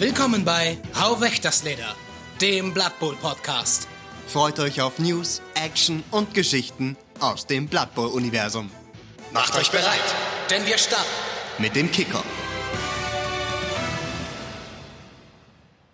[0.00, 1.94] Willkommen bei Hau weg das Leder,
[2.40, 3.86] dem Blood Bowl Podcast.
[4.28, 8.70] Freut euch auf News, Action und Geschichten aus dem Blood Bowl Universum.
[9.30, 10.00] Macht euch bereit,
[10.48, 11.04] denn wir starten.
[11.58, 12.24] Mit dem Kicker.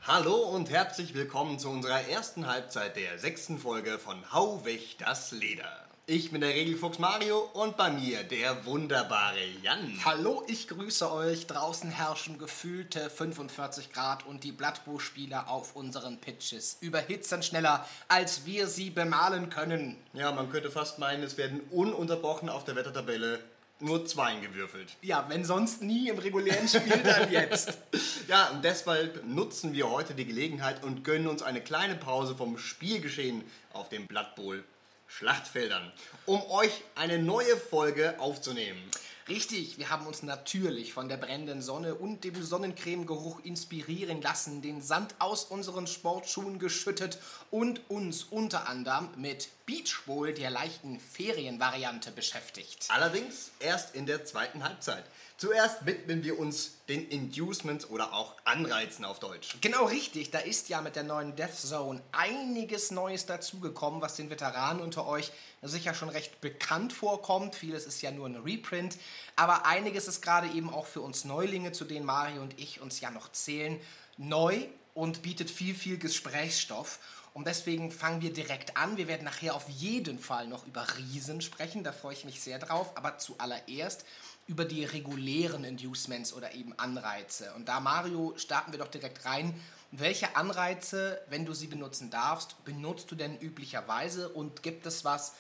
[0.02, 5.32] Hallo und herzlich willkommen zu unserer ersten Halbzeit der sechsten Folge von Hau weg das
[5.32, 5.85] Leder.
[6.08, 9.92] Ich bin der Regelfuchs Mario und bei mir der wunderbare Jan.
[10.04, 11.48] Hallo, ich grüße euch.
[11.48, 18.68] Draußen herrschen gefühlte 45 Grad und die Blattbuchspieler auf unseren Pitches überhitzen schneller, als wir
[18.68, 19.96] sie bemalen können.
[20.12, 23.40] Ja, man könnte fast meinen, es werden ununterbrochen auf der Wettertabelle
[23.80, 24.96] nur Zweien gewürfelt.
[25.02, 27.78] Ja, wenn sonst nie im regulären Spiel, dann jetzt.
[28.28, 32.58] ja, und deshalb nutzen wir heute die Gelegenheit und gönnen uns eine kleine Pause vom
[32.58, 34.62] Spielgeschehen auf dem Blood Bowl
[35.06, 35.92] Schlachtfeldern,
[36.26, 38.82] um euch eine neue Folge aufzunehmen.
[39.28, 44.80] Richtig, wir haben uns natürlich von der brennenden Sonne und dem Sonnencremegeruch inspirieren lassen, den
[44.80, 47.18] Sand aus unseren Sportschuhen geschüttet
[47.50, 52.86] und uns unter anderem mit Beach Bowl, der leichten Ferienvariante, beschäftigt.
[52.88, 55.04] Allerdings erst in der zweiten Halbzeit.
[55.38, 59.58] Zuerst widmen wir uns den Inducements oder auch Anreizen auf Deutsch.
[59.60, 64.30] Genau richtig, da ist ja mit der neuen Death Zone einiges Neues dazugekommen, was den
[64.30, 67.54] Veteranen unter euch sicher schon recht bekannt vorkommt.
[67.54, 68.96] Vieles ist ja nur ein Reprint,
[69.34, 73.00] aber einiges ist gerade eben auch für uns Neulinge, zu denen Mario und ich uns
[73.00, 73.78] ja noch zählen,
[74.16, 74.64] neu
[74.94, 76.98] und bietet viel, viel Gesprächsstoff.
[77.34, 78.96] Und deswegen fangen wir direkt an.
[78.96, 82.58] Wir werden nachher auf jeden Fall noch über Riesen sprechen, da freue ich mich sehr
[82.58, 82.96] drauf.
[82.96, 84.06] Aber zuallererst
[84.46, 87.52] über die regulären Inducements oder eben Anreize.
[87.54, 89.60] Und da, Mario, starten wir doch direkt rein.
[89.90, 95.34] Welche Anreize, wenn du sie benutzen darfst, benutzt du denn üblicherweise und gibt es was,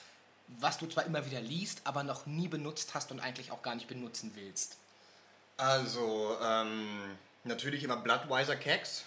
[0.48, 3.74] was du zwar immer wieder liest, aber noch nie benutzt hast und eigentlich auch gar
[3.74, 4.76] nicht benutzen willst?
[5.56, 9.04] Also, ähm, natürlich immer Bloodwiser Keks.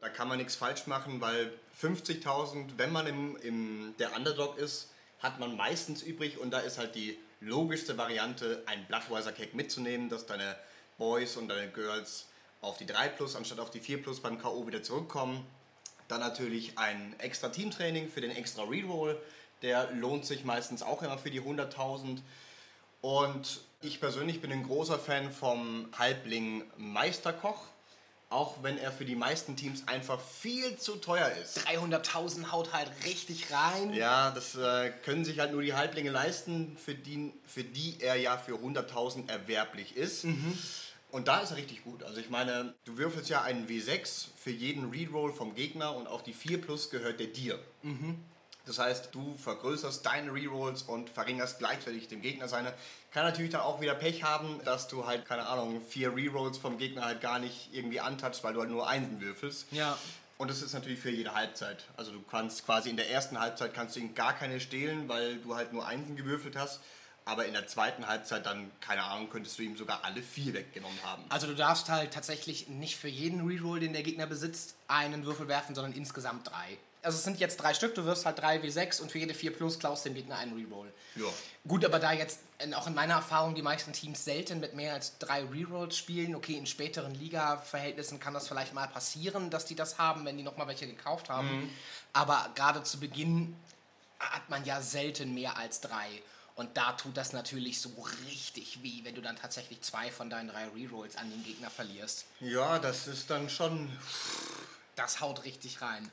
[0.00, 4.88] Da kann man nichts falsch machen, weil 50.000, wenn man im, im, der Underdog ist,
[5.20, 10.08] hat man meistens übrig und da ist halt die logischste Variante, einen Bloodwiser Cake mitzunehmen,
[10.08, 10.56] dass deine
[10.98, 12.28] Boys und deine Girls
[12.60, 14.66] auf die 3 Plus anstatt auf die 4 Plus beim K.O.
[14.66, 15.44] wieder zurückkommen.
[16.08, 19.20] Dann natürlich ein extra Teamtraining für den extra Reroll.
[19.62, 22.18] Der lohnt sich meistens auch immer für die 100.000.
[23.00, 27.66] Und ich persönlich bin ein großer Fan vom Halbling Meisterkoch
[28.32, 31.58] auch wenn er für die meisten Teams einfach viel zu teuer ist.
[31.66, 33.92] 300.000 haut halt richtig rein.
[33.92, 38.16] Ja, das äh, können sich halt nur die Halblinge leisten, für die, für die er
[38.16, 40.24] ja für 100.000 erwerblich ist.
[40.24, 40.58] Mhm.
[41.10, 42.02] Und da ist er richtig gut.
[42.02, 46.22] Also ich meine, du würfelst ja einen W6 für jeden Reroll vom Gegner und auf
[46.22, 47.58] die 4 Plus gehört der dir.
[47.82, 48.18] Mhm.
[48.66, 52.72] Das heißt, du vergrößerst deine Rerolls und verringerst gleichzeitig dem Gegner seine.
[53.12, 56.78] Kann natürlich dann auch wieder Pech haben, dass du halt, keine Ahnung, vier Rerolls vom
[56.78, 59.66] Gegner halt gar nicht irgendwie antatschst, weil du halt nur Einsen würfelst.
[59.72, 59.98] Ja.
[60.38, 61.84] Und das ist natürlich für jede Halbzeit.
[61.96, 65.36] Also du kannst quasi in der ersten Halbzeit kannst du ihn gar keine stehlen, weil
[65.36, 66.80] du halt nur Einsen gewürfelt hast.
[67.24, 70.98] Aber in der zweiten Halbzeit dann, keine Ahnung, könntest du ihm sogar alle vier weggenommen
[71.04, 71.22] haben.
[71.28, 75.46] Also du darfst halt tatsächlich nicht für jeden Reroll, den der Gegner besitzt, einen Würfel
[75.46, 78.70] werfen, sondern insgesamt drei also es sind jetzt drei Stück, du wirst halt drei wie
[78.70, 80.92] sechs und für jede vier plus klaust dem Gegner einen Reroll.
[81.16, 81.26] Ja.
[81.66, 82.40] Gut, aber da jetzt
[82.74, 86.54] auch in meiner Erfahrung die meisten Teams selten mit mehr als drei Rerolls spielen, okay,
[86.54, 90.68] in späteren Liga-Verhältnissen kann das vielleicht mal passieren, dass die das haben, wenn die nochmal
[90.68, 91.62] welche gekauft haben.
[91.62, 91.70] Mhm.
[92.12, 93.56] Aber gerade zu Beginn
[94.20, 96.08] hat man ja selten mehr als drei.
[96.54, 97.90] Und da tut das natürlich so
[98.28, 102.26] richtig weh, wenn du dann tatsächlich zwei von deinen drei Rerolls an den Gegner verlierst.
[102.40, 103.90] Ja, das ist dann schon.
[104.94, 106.10] Das haut richtig rein.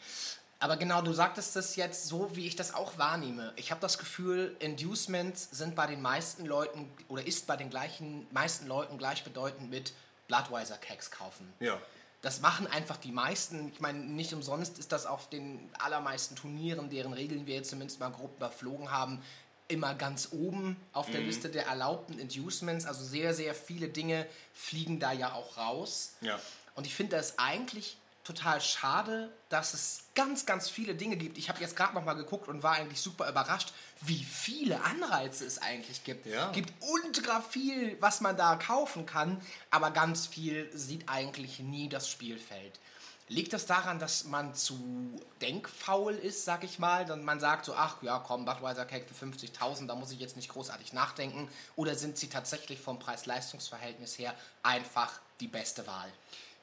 [0.60, 3.54] Aber genau, du sagtest das jetzt so, wie ich das auch wahrnehme.
[3.56, 8.28] Ich habe das Gefühl, Inducements sind bei den meisten Leuten oder ist bei den gleichen
[8.32, 9.94] meisten Leuten gleichbedeutend mit
[10.28, 11.52] Bloodwiser Cakes kaufen.
[11.62, 11.80] Ja.
[12.22, 13.72] Das machen einfach die meisten.
[13.74, 18.02] Ich meine, nicht umsonst ist das auf den allermeisten Turnieren, deren Regeln wir jetzt zumindest
[18.02, 19.24] mal grob überflogen haben,
[19.70, 21.28] immer ganz oben auf der mhm.
[21.28, 22.86] Liste der erlaubten Inducements.
[22.86, 26.16] Also sehr, sehr viele Dinge fliegen da ja auch raus.
[26.20, 26.38] Ja.
[26.76, 27.96] Und ich finde das eigentlich
[28.30, 31.38] total schade, dass es ganz, ganz viele Dinge gibt.
[31.40, 35.46] Ich habe jetzt gerade noch mal geguckt und war eigentlich super überrascht, wie viele Anreize
[35.46, 36.28] es eigentlich gibt.
[36.28, 36.52] Es ja.
[36.52, 39.42] gibt ultra viel, was man da kaufen kann,
[39.72, 42.80] aber ganz viel sieht eigentlich nie das Spielfeld.
[43.28, 47.06] Liegt das daran, dass man zu denkfaul ist, sag ich mal?
[47.06, 50.36] Dann man sagt so, ach ja, komm, Budweiser Cake für 50.000, da muss ich jetzt
[50.36, 51.48] nicht großartig nachdenken.
[51.76, 56.12] Oder sind sie tatsächlich vom Preis-Leistungs-Verhältnis her einfach die beste Wahl?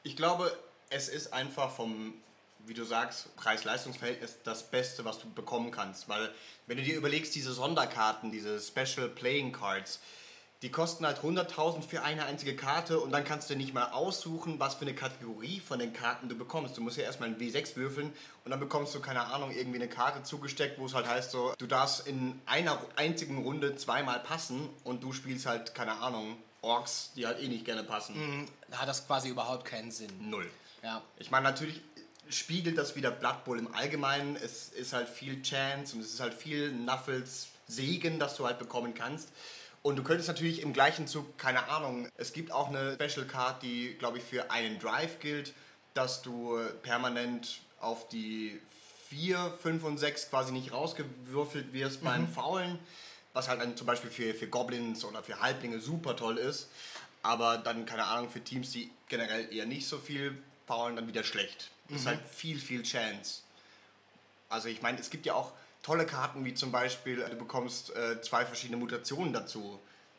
[0.02, 0.56] Ich glaube,
[0.90, 2.14] es ist einfach vom,
[2.66, 6.08] wie du sagst, Preis-Leistungs-Verhältnis das Beste, was du bekommen kannst.
[6.08, 6.32] Weil,
[6.66, 10.00] wenn du dir überlegst, diese Sonderkarten, diese Special Playing Cards,
[10.62, 14.58] Die kosten halt 100.000 für eine einzige Karte und dann kannst du nicht mal aussuchen,
[14.58, 16.78] was für eine Kategorie von den Karten du bekommst.
[16.78, 18.10] Du musst ja erstmal ein W6 würfeln
[18.44, 21.52] und dann bekommst du, keine Ahnung, irgendwie eine Karte zugesteckt, wo es halt heißt so,
[21.58, 27.12] du darfst in einer einzigen Runde zweimal passen und du spielst halt, keine Ahnung, Orks,
[27.16, 28.48] die halt eh nicht gerne passen.
[28.70, 30.10] Da hat das quasi überhaupt keinen Sinn.
[30.30, 30.50] Null.
[30.86, 31.02] Ja.
[31.18, 31.82] Ich meine, natürlich
[32.28, 34.36] spiegelt das wieder Blood Bowl im Allgemeinen.
[34.36, 38.60] Es ist halt viel Chance und es ist halt viel Nuffels Segen, das du halt
[38.60, 39.30] bekommen kannst.
[39.82, 43.64] Und du könntest natürlich im gleichen Zug, keine Ahnung, es gibt auch eine Special Card,
[43.64, 45.54] die, glaube ich, für einen Drive gilt,
[45.94, 48.60] dass du permanent auf die
[49.08, 52.78] 4, 5 und 6 quasi nicht rausgewürfelt wirst beim Faulen,
[53.32, 56.68] was halt dann zum Beispiel für, für Goblins oder für Halblinge super toll ist.
[57.22, 61.24] Aber dann, keine Ahnung, für Teams, die generell eher nicht so viel faulen, dann wieder
[61.24, 61.70] schlecht.
[61.88, 63.42] Das ist halt viel, viel Chance.
[64.48, 65.52] Also ich meine, es gibt ja auch
[65.82, 69.78] tolle Karten, wie zum Beispiel, du bekommst äh, zwei verschiedene Mutationen dazu.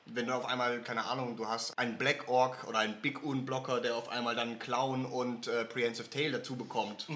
[0.10, 3.46] Wenn du auf einmal, keine Ahnung, du hast einen Black Orc oder einen Big Un
[3.46, 7.08] Blocker, der auf einmal dann Clown und äh, Prehensive Tail dazu bekommt,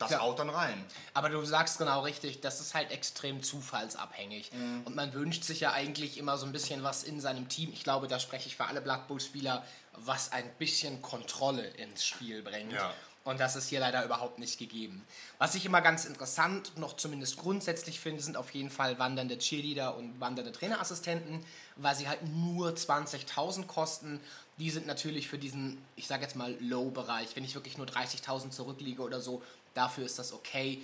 [0.00, 0.18] das Ja.
[0.18, 0.84] haut dann rein.
[1.14, 4.50] Aber du sagst genau richtig, das ist halt extrem zufallsabhängig.
[4.84, 7.70] Und man wünscht sich ja eigentlich immer so ein bisschen was in seinem Team.
[7.72, 12.42] Ich glaube, da spreche ich für alle Blood Bowl-Spieler, was ein bisschen Kontrolle ins Spiel
[12.42, 12.72] bringt.
[12.72, 12.94] Ja.
[13.22, 15.04] Und das ist hier leider überhaupt nicht gegeben.
[15.38, 19.94] Was ich immer ganz interessant, noch zumindest grundsätzlich finde, sind auf jeden Fall wandernde Cheerleader
[19.96, 21.44] und wandernde Trainerassistenten,
[21.76, 24.20] weil sie halt nur 20.000 kosten.
[24.58, 27.36] Die sind natürlich für diesen, ich sage jetzt mal, Low-Bereich.
[27.36, 29.42] Wenn ich wirklich nur 30.000 zurückliege oder so,
[29.74, 30.80] dafür ist das okay.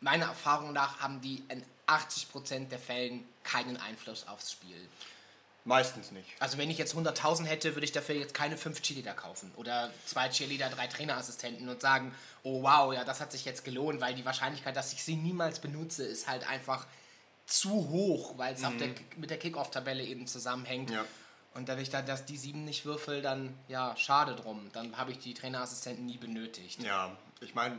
[0.00, 4.88] Meiner Erfahrung nach haben die in 80% der Fällen keinen Einfluss aufs Spiel.
[5.66, 6.28] Meistens nicht.
[6.38, 9.52] Also wenn ich jetzt 100.000 hätte, würde ich dafür jetzt keine 5 Cheerleader kaufen.
[9.56, 12.14] Oder zwei Cheerleader, drei Trainerassistenten und sagen,
[12.44, 15.58] oh wow, ja, das hat sich jetzt gelohnt, weil die Wahrscheinlichkeit, dass ich sie niemals
[15.58, 16.86] benutze, ist halt einfach
[17.46, 20.90] zu hoch, weil es der, mit der Kickoff-Tabelle eben zusammenhängt.
[20.90, 21.04] Ja.
[21.54, 24.68] Und da- dass die sieben nicht würfel, dann ja, schade drum.
[24.72, 26.82] Dann habe ich die Trainerassistenten nie benötigt.
[26.82, 27.78] Ja, ich meine,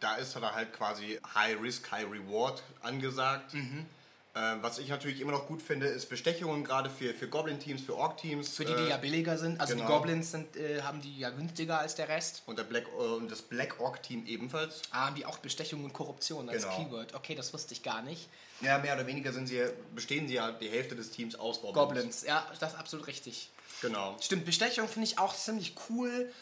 [0.00, 3.54] da ist dann halt quasi High Risk, High Reward angesagt.
[3.54, 3.86] Mhm.
[4.34, 7.96] Äh, was ich natürlich immer noch gut finde, ist Bestechungen, gerade für, für Goblin-Teams, für
[7.96, 8.48] Orc-Teams.
[8.54, 9.86] Für die, die äh, ja billiger sind, also genau.
[9.86, 12.42] die Goblins sind, äh, haben die ja günstiger als der Rest.
[12.46, 14.82] und, der Black, äh, und das Black Orc-Team ebenfalls.
[14.90, 16.76] Ah, haben die auch Bestechung und Korruption als Genau.
[16.76, 17.14] Keyword.
[17.14, 18.28] Okay, das wusste ich gar nicht.
[18.60, 19.62] Ja, mehr oder weniger sind sie,
[19.94, 21.74] bestehen sie ja die Hälfte des Teams aus Goblins.
[21.74, 23.50] Goblins, ja, das ist absolut richtig.
[23.80, 24.16] Genau.
[24.20, 26.32] Stimmt, Bestechung finde ich auch ziemlich cool.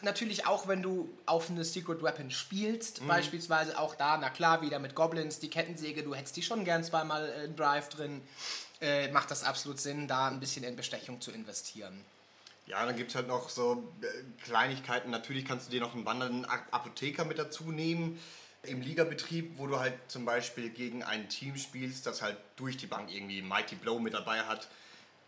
[0.00, 4.78] Natürlich auch, wenn du auf eine Secret Weapon spielst, beispielsweise auch da, na klar, wieder
[4.78, 8.22] mit Goblins, die Kettensäge, du hättest die schon gern zweimal in Drive drin,
[8.80, 12.04] äh, macht das absolut Sinn, da ein bisschen in Bestechung zu investieren.
[12.66, 14.06] Ja, dann gibt es halt noch so äh,
[14.44, 15.10] Kleinigkeiten.
[15.10, 18.18] Natürlich kannst du dir noch einen wandernden Apotheker mit dazu nehmen.
[18.62, 22.86] Im Ligabetrieb, wo du halt zum Beispiel gegen ein Team spielst, das halt durch die
[22.86, 24.68] Bank irgendwie Mighty Blow mit dabei hat,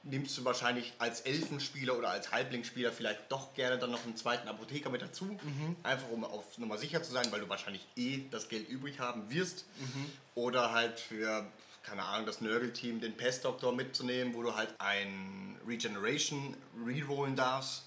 [0.05, 4.47] nimmst du wahrscheinlich als Elfenspieler oder als Halblingsspieler vielleicht doch gerne dann noch einen zweiten
[4.49, 5.39] Apotheker mit dazu.
[5.83, 9.31] Einfach um auf Nummer sicher zu sein, weil du wahrscheinlich eh das Geld übrig haben
[9.31, 9.65] wirst.
[10.35, 11.47] Oder halt für,
[11.83, 16.55] keine Ahnung, das Nörgel-Team den Pestdoktor mitzunehmen, wo du halt ein Regeneration
[16.87, 17.85] rerollen darfst.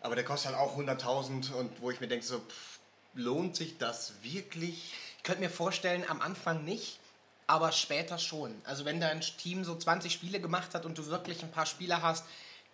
[0.00, 2.78] Aber der kostet halt auch 100.000 und wo ich mir denke, so, pff,
[3.14, 4.94] lohnt sich das wirklich?
[5.18, 7.00] Ich könnte mir vorstellen, am Anfang nicht,
[7.48, 8.54] aber später schon.
[8.64, 12.02] Also wenn dein Team so 20 Spiele gemacht hat und du wirklich ein paar Spieler
[12.02, 12.24] hast,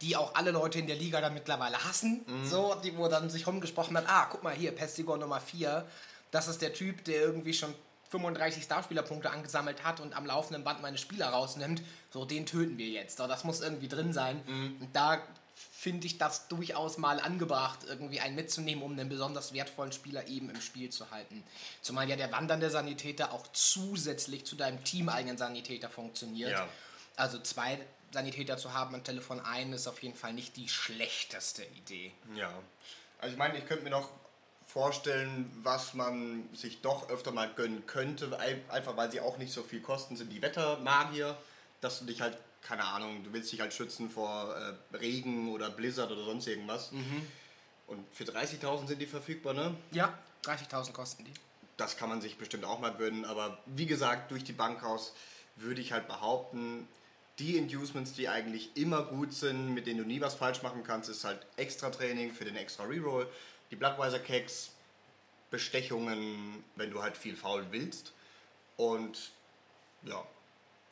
[0.03, 3.47] die auch alle Leute in der Liga dann mittlerweile hassen, so, die, wo dann sich
[3.47, 5.87] rumgesprochen hat, ah, guck mal hier, Pestigor Nummer 4,
[6.33, 7.73] das ist der Typ, der irgendwie schon
[8.11, 11.81] 35 Starspielerpunkte angesammelt hat und am laufenden Band meine Spieler rausnimmt,
[12.13, 13.19] so, den töten wir jetzt.
[13.19, 14.43] So, das muss irgendwie drin sein.
[14.81, 15.23] Und da
[15.55, 20.51] finde ich das durchaus mal angebracht, irgendwie einen mitzunehmen, um einen besonders wertvollen Spieler eben
[20.51, 21.45] im Spiel zu halten.
[21.83, 26.53] Zumal ja der wandernde Sanitäter auch zusätzlich zu deinem teameigenen Sanitäter funktioniert.
[26.53, 26.69] Ja.
[27.17, 27.79] Also zwei
[28.13, 32.13] Sanitäter zu haben anstelle von einem ist auf jeden Fall nicht die schlechteste Idee.
[32.35, 32.51] Ja.
[33.19, 34.09] Also ich meine, ich könnte mir noch
[34.67, 39.53] vorstellen, was man sich doch öfter mal gönnen könnte, ei- einfach weil sie auch nicht
[39.53, 41.37] so viel kosten, sind die Wettermagier,
[41.81, 45.71] dass du dich halt, keine Ahnung, du willst dich halt schützen vor äh, Regen oder
[45.71, 46.91] Blizzard oder sonst irgendwas.
[47.87, 49.77] Und für 30.000 sind die verfügbar, ne?
[49.93, 51.33] Ja, 30.000 kosten die.
[51.77, 55.13] Das kann man sich bestimmt auch mal gönnen, aber wie gesagt, durch die Bank raus
[55.57, 56.89] würde ich halt behaupten,
[57.39, 61.09] die Inducements, die eigentlich immer gut sind, mit denen du nie was falsch machen kannst,
[61.11, 63.29] ist halt extra Training für den extra Reroll,
[63.71, 64.71] die Bloodweiser Keks,
[65.51, 68.13] Bestechungen, wenn du halt viel faul willst
[68.77, 69.33] und
[70.05, 70.25] ja,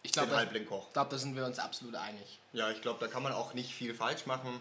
[0.03, 0.93] Ich den glaube, Halblingkoch.
[0.93, 2.41] glaub, da sind wir uns absolut einig.
[2.53, 4.61] Ja, ich glaube, da kann man auch nicht viel falsch machen.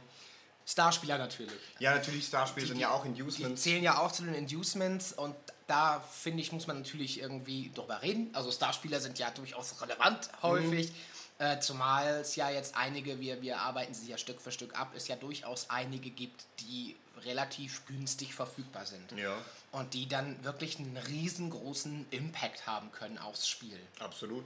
[0.65, 1.59] Starspieler natürlich.
[1.79, 3.63] Ja, natürlich, Starspiele sind ja auch Die Inducements.
[3.63, 5.35] zählen ja auch zu den Inducements und
[5.67, 8.29] da finde ich, muss man natürlich irgendwie drüber reden.
[8.33, 10.91] Also Starspieler sind ja durchaus relevant häufig.
[11.39, 14.91] Äh, zumal es ja jetzt einige, wir, wir arbeiten sie ja Stück für Stück ab,
[14.95, 16.95] es ja durchaus einige gibt, die
[17.25, 19.11] relativ günstig verfügbar sind.
[19.13, 19.35] Ja.
[19.71, 23.79] Und die dann wirklich einen riesengroßen Impact haben können aufs Spiel.
[23.99, 24.45] Absolut.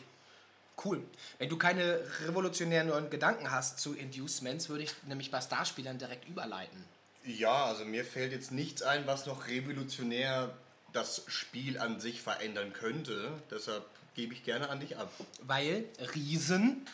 [0.83, 1.03] Cool.
[1.37, 6.27] Wenn du keine revolutionären neuen Gedanken hast zu Inducements, würde ich nämlich bei Starspielern direkt
[6.27, 6.83] überleiten.
[7.23, 10.53] Ja, also mir fällt jetzt nichts ein, was noch revolutionär
[10.93, 13.31] das Spiel an sich verändern könnte.
[13.49, 15.11] Deshalb gebe ich gerne an dich ab.
[15.41, 16.85] Weil Riesen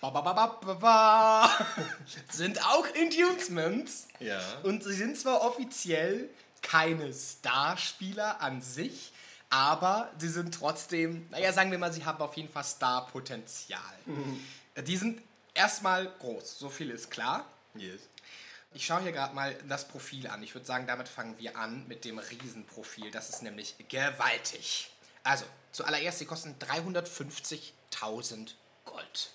[0.00, 1.50] ba, ba, ba,
[2.30, 4.08] sind auch Inducements.
[4.18, 4.40] Ja.
[4.62, 6.28] Und sie sind zwar offiziell
[6.62, 9.12] keine Starspieler an sich,
[9.50, 13.80] aber sie sind trotzdem, naja, sagen wir mal, sie haben auf jeden Fall Star-Potenzial.
[14.76, 15.20] Die sind
[15.54, 17.44] erstmal groß, so viel ist klar.
[17.74, 18.00] Yes.
[18.72, 20.44] Ich schaue hier gerade mal das Profil an.
[20.44, 23.10] Ich würde sagen, damit fangen wir an mit dem Riesenprofil.
[23.10, 24.92] Das ist nämlich gewaltig.
[25.24, 28.52] Also, zuallererst, sie kosten 350.000
[28.84, 29.30] Gold.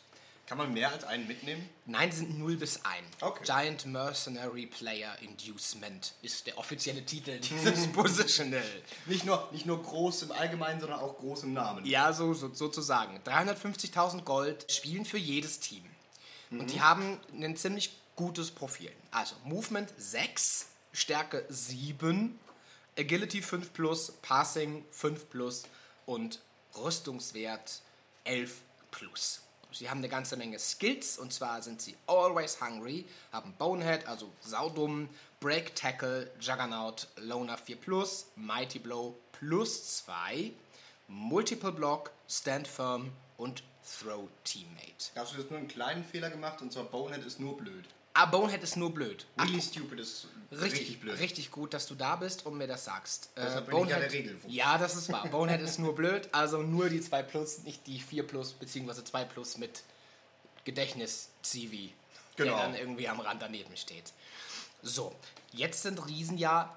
[0.47, 1.67] Kann man mehr als einen mitnehmen?
[1.87, 3.03] Nein, die sind 0 bis 1.
[3.19, 3.43] Okay.
[3.43, 8.61] Giant Mercenary Player Inducement ist der offizielle Titel dieses Positional.
[9.07, 11.83] Nicht nur, nicht nur groß im Allgemeinen, sondern auch groß im Namen.
[11.85, 13.19] Ja, so, so, sozusagen.
[13.25, 15.83] 350.000 Gold spielen für jedes Team.
[16.51, 18.91] Und die haben ein ziemlich gutes Profil.
[19.11, 22.39] Also Movement 6, Stärke 7,
[22.97, 25.63] Agility 5 plus, Passing 5 plus
[26.05, 26.39] und
[26.77, 27.81] Rüstungswert
[28.23, 28.61] 11
[28.91, 29.41] plus.
[29.75, 34.32] Sie haben eine ganze Menge Skills und zwar sind sie Always Hungry, haben Bonehead, also
[34.39, 35.10] saudumm,
[35.41, 40.53] Break Tackle, Juggernaut, Loner 4 plus, Mighty Blow plus 2,
[41.10, 45.12] Multiple Block, Stand Firm und Throw Teammate.
[45.13, 47.84] Da hast du jetzt nur einen kleinen Fehler gemacht und zwar Bonehead ist nur blöd.
[48.17, 49.25] Ah, Bonehead ist nur blöd.
[49.38, 51.19] Ach, Really stupid ist Richtig, richtig blöd.
[51.19, 53.29] richtig gut, dass du da bist und mir das sagst.
[53.36, 54.53] Äh, Regelfuchs.
[54.53, 55.27] ja, das ist wahr.
[55.27, 59.25] Bonehead ist nur blöd, also nur die 2 Plus, nicht die 4 Plus, beziehungsweise 2
[59.25, 59.84] Plus mit
[60.63, 61.91] Gedächtnis-CV,
[62.38, 62.55] Genau.
[62.55, 64.13] der dann irgendwie am Rand daneben steht.
[64.81, 65.13] So,
[65.51, 66.75] jetzt sind Riesen ja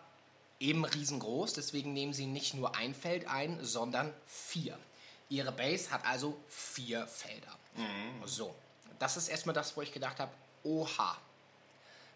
[0.60, 4.78] eben riesengroß, deswegen nehmen sie nicht nur ein Feld ein, sondern vier.
[5.28, 7.56] Ihre Base hat also vier Felder.
[7.76, 8.26] Mhm.
[8.26, 8.54] So,
[8.98, 10.32] das ist erstmal das, wo ich gedacht habe,
[10.64, 11.16] oha,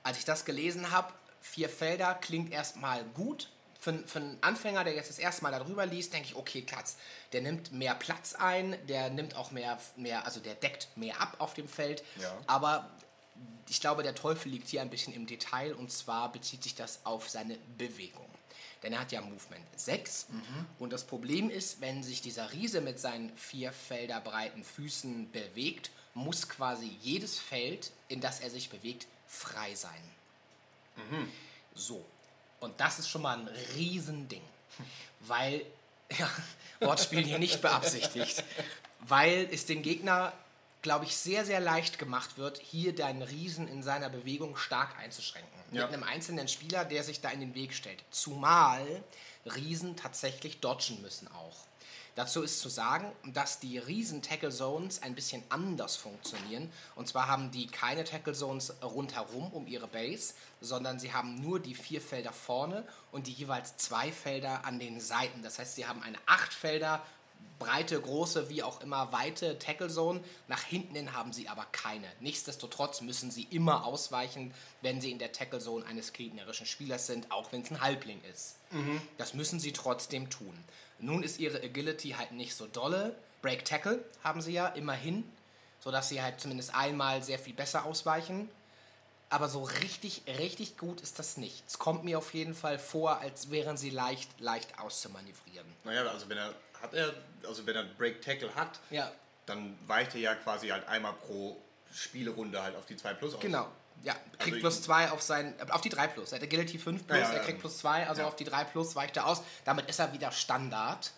[0.03, 3.49] als ich das gelesen habe, vier Felder klingt erstmal gut.
[3.79, 6.97] Für, für einen Anfänger, der jetzt das erste Mal darüber liest, denke ich, okay, Platz.
[7.33, 11.37] Der nimmt mehr Platz ein, der nimmt auch mehr, mehr, also der deckt mehr ab
[11.39, 12.05] auf dem Feld.
[12.21, 12.33] Ja.
[12.47, 12.89] Aber
[13.69, 17.01] ich glaube, der Teufel liegt hier ein bisschen im Detail und zwar bezieht sich das
[17.05, 18.27] auf seine Bewegung.
[18.83, 20.27] Denn er hat ja Movement 6
[20.79, 25.91] und das Problem ist, wenn sich dieser Riese mit seinen vier Felder breiten Füßen bewegt,
[26.15, 30.03] muss quasi jedes Feld, in das er sich bewegt, frei sein.
[31.75, 32.05] So.
[32.61, 34.43] Und das ist schon mal ein Riesending.
[35.21, 35.65] Weil,
[36.19, 36.31] ja,
[36.81, 38.45] Wortspiel hier nicht beabsichtigt.
[39.01, 40.33] Weil es dem Gegner,
[40.83, 45.51] glaube ich, sehr, sehr leicht gemacht wird, hier deinen Riesen in seiner Bewegung stark einzuschränken.
[45.71, 45.87] Ja.
[45.87, 48.03] Mit einem einzelnen Spieler, der sich da in den Weg stellt.
[48.11, 49.03] Zumal
[49.47, 51.57] Riesen tatsächlich dodgen müssen auch.
[52.15, 56.71] Dazu ist zu sagen, dass die Riesen-Tackle-Zones ein bisschen anders funktionieren.
[56.95, 61.75] Und zwar haben die keine Tackle-Zones rundherum um ihre Base, sondern sie haben nur die
[61.75, 65.43] vier Felder vorne und die jeweils zwei Felder an den Seiten.
[65.43, 67.03] Das heißt, sie haben eine acht Felder
[67.59, 70.21] breite, große, wie auch immer weite Tackle-Zone.
[70.49, 72.07] Nach hinten hin haben sie aber keine.
[72.21, 77.53] Nichtsdestotrotz müssen sie immer ausweichen, wenn sie in der Tackle-Zone eines gegnerischen Spielers sind, auch
[77.53, 78.57] wenn es ein Halbling ist.
[79.19, 80.53] Das müssen sie trotzdem tun.
[80.99, 83.15] Nun ist ihre Agility halt nicht so dolle.
[83.43, 85.25] Break Tackle haben sie ja immerhin,
[85.81, 88.49] sodass sie halt zumindest einmal sehr viel besser ausweichen.
[89.31, 91.65] Aber so richtig, richtig gut ist das nicht.
[91.67, 95.67] Es kommt mir auf jeden Fall vor, als wären sie leicht, leicht auszumanövrieren.
[95.85, 97.15] Naja, also wenn er hat er,
[97.47, 99.11] also wenn er Break Tackle hat, Ja,
[99.47, 101.57] dann weicht er ja quasi halt einmal pro
[101.93, 103.41] Spielerunde halt auf die 2 Plus aus.
[103.41, 103.69] Genau.
[104.03, 106.33] Ja, kriegt Also plus 2 auf sein, äh, auf die 3 plus.
[106.33, 108.65] Er hat Agility 5 plus, Ja, ja, er kriegt plus 2, also auf die 3
[108.65, 109.43] plus weicht er aus.
[109.65, 111.13] Damit ist er wieder Standard.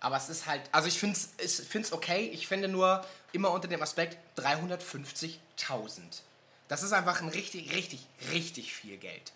[0.00, 2.28] Aber es ist halt, also ich finde es okay.
[2.32, 5.38] Ich finde nur immer unter dem Aspekt 350.000.
[6.68, 9.32] Das ist einfach ein richtig, richtig, richtig viel Geld.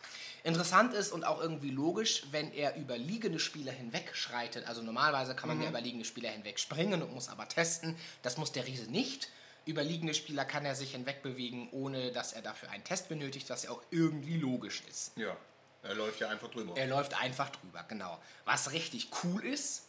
[0.48, 4.66] Interessant ist und auch irgendwie logisch, wenn er über liegende Spieler hinweg schreitet.
[4.66, 7.94] Also normalerweise kann man ja über liegende Spieler hinweg springen und muss aber testen.
[8.22, 9.28] Das muss der Riese nicht.
[9.66, 13.64] Über liegende Spieler kann er sich hinwegbewegen, ohne dass er dafür einen Test benötigt, was
[13.64, 15.12] ja auch irgendwie logisch ist.
[15.16, 15.36] Ja,
[15.82, 16.74] er läuft ja einfach drüber.
[16.78, 18.18] Er läuft einfach drüber, genau.
[18.46, 19.82] Was richtig cool ist,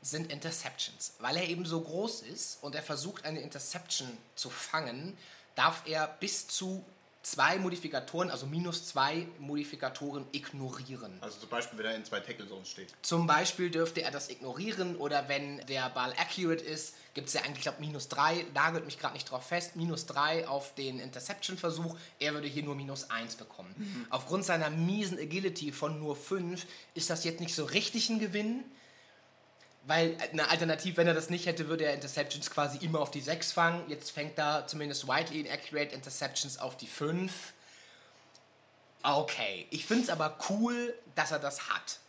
[0.00, 1.16] sind Interceptions.
[1.18, 5.18] Weil er eben so groß ist und er versucht, eine Interception zu fangen,
[5.54, 6.82] darf er bis zu
[7.30, 11.18] zwei Modifikatoren, also minus zwei Modifikatoren ignorieren.
[11.20, 12.94] Also zum Beispiel, wenn er in zwei Tackle Zones steht.
[13.02, 17.42] Zum Beispiel dürfte er das ignorieren oder wenn der Ball accurate ist, gibt es ja
[17.42, 21.96] eigentlich, glaube minus drei, nagelt mich gerade nicht drauf fest, minus drei auf den Interception-Versuch.
[22.18, 24.06] Er würde hier nur minus eins bekommen.
[24.10, 28.64] Aufgrund seiner miesen Agility von nur fünf ist das jetzt nicht so richtig ein Gewinn.
[29.88, 33.22] Weil eine Alternative, wenn er das nicht hätte, würde er Interceptions quasi immer auf die
[33.22, 33.88] 6 fangen.
[33.88, 37.32] Jetzt fängt er zumindest widely inaccurate Interceptions auf die 5.
[39.02, 42.00] Okay, ich finde es aber cool, dass er das hat.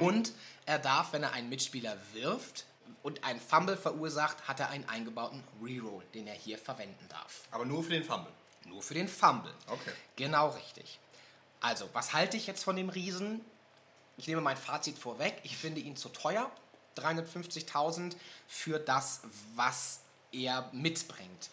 [0.00, 0.32] Und
[0.66, 2.64] er darf, wenn er einen Mitspieler wirft
[3.04, 7.42] und einen Fumble verursacht, hat er einen eingebauten Reroll, den er hier verwenden darf.
[7.52, 8.32] Aber nur für den Fumble.
[8.64, 9.54] Nur für den Fumble.
[9.68, 9.92] Okay.
[10.16, 10.98] Genau richtig.
[11.60, 13.40] Also, was halte ich jetzt von dem Riesen?
[14.16, 15.38] Ich nehme mein Fazit vorweg.
[15.44, 16.50] Ich finde ihn zu teuer.
[16.96, 18.14] 350.000
[18.46, 19.22] für das,
[19.54, 20.00] was
[20.32, 21.50] er mitbringt.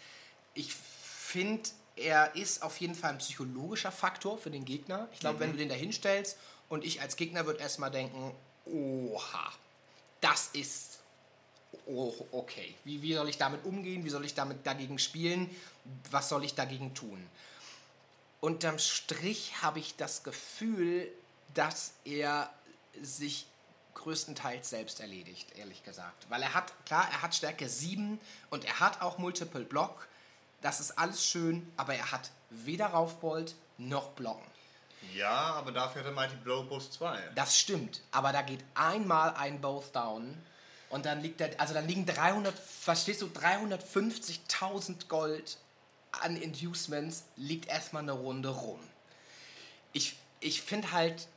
[0.53, 5.07] Ich finde, er ist auf jeden Fall ein psychologischer Faktor für den Gegner.
[5.13, 6.38] Ich glaube, wenn du den da hinstellst
[6.69, 8.33] und ich als Gegner würde erstmal denken,
[8.65, 9.51] oha,
[10.19, 11.01] das ist
[11.86, 12.75] oh, okay.
[12.83, 14.03] Wie, wie soll ich damit umgehen?
[14.03, 15.50] Wie soll ich damit dagegen spielen?
[16.10, 17.25] Was soll ich dagegen tun?
[18.39, 21.07] Unterm Strich habe ich das Gefühl,
[21.53, 22.51] dass er
[23.01, 23.45] sich
[24.01, 26.29] größtenteils selbst erledigt, ehrlich gesagt.
[26.29, 30.08] Weil er hat, klar, er hat Stärke 7 und er hat auch Multiple Block.
[30.62, 34.46] Das ist alles schön, aber er hat weder Raufbold noch Blocken.
[35.15, 37.31] Ja, aber dafür hat er Mighty Blow Boost 2.
[37.36, 40.38] Das stimmt, aber da geht einmal ein Both down
[40.89, 45.58] und dann liegt der, also dann liegen 300, verstehst du, 350.000 Gold
[46.12, 48.79] an Inducements, liegt erstmal eine Runde rum.
[49.93, 51.27] Ich, ich finde halt,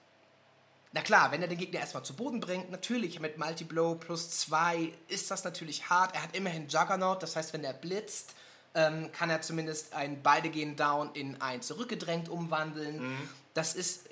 [0.95, 4.93] na klar, wenn er den Gegner erstmal zu Boden bringt, natürlich mit Multi-Blow plus 2
[5.09, 6.15] ist das natürlich hart.
[6.15, 8.35] Er hat immerhin Juggernaut, das heißt, wenn er blitzt,
[8.77, 13.29] ähm, kann er zumindest ein beide gehen down in ein zurückgedrängt umwandeln.
[13.55, 14.09] Das ist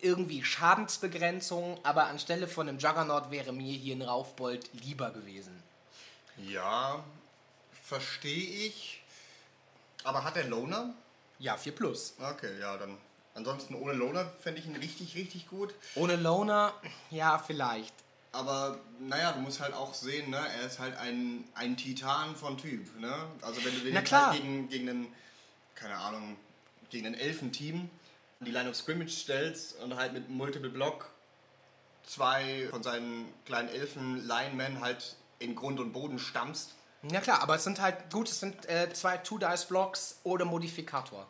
[0.00, 5.62] irgendwie Schadensbegrenzung, aber anstelle von einem Juggernaut wäre mir hier ein Raufbold lieber gewesen.
[6.38, 7.04] Ja,
[7.82, 9.02] verstehe ich.
[10.04, 10.94] Aber hat er Loner?
[11.38, 12.14] Ja, 4 plus.
[12.18, 12.96] Okay, ja, dann.
[13.34, 15.74] Ansonsten ohne Loner fände ich ihn richtig, richtig gut.
[15.96, 16.72] Ohne Loner,
[17.10, 17.92] ja, vielleicht.
[18.30, 20.38] Aber naja, du musst halt auch sehen, ne?
[20.38, 22.98] er ist halt ein, ein Titan von Typ.
[22.98, 23.12] Ne?
[23.42, 25.14] Also wenn du den halt gegen, gegen einen,
[25.74, 26.36] keine Ahnung,
[26.90, 27.90] gegen ein Elfenteam
[28.40, 31.10] die Line of Scrimmage stellst und halt mit Multiple Block
[32.04, 36.74] zwei von seinen kleinen Elfen-Linemen halt in Grund und Boden stammst.
[37.10, 41.26] Ja klar, aber es sind halt, gut, es sind äh, zwei Two-Dice-Blocks ohne Modifikator.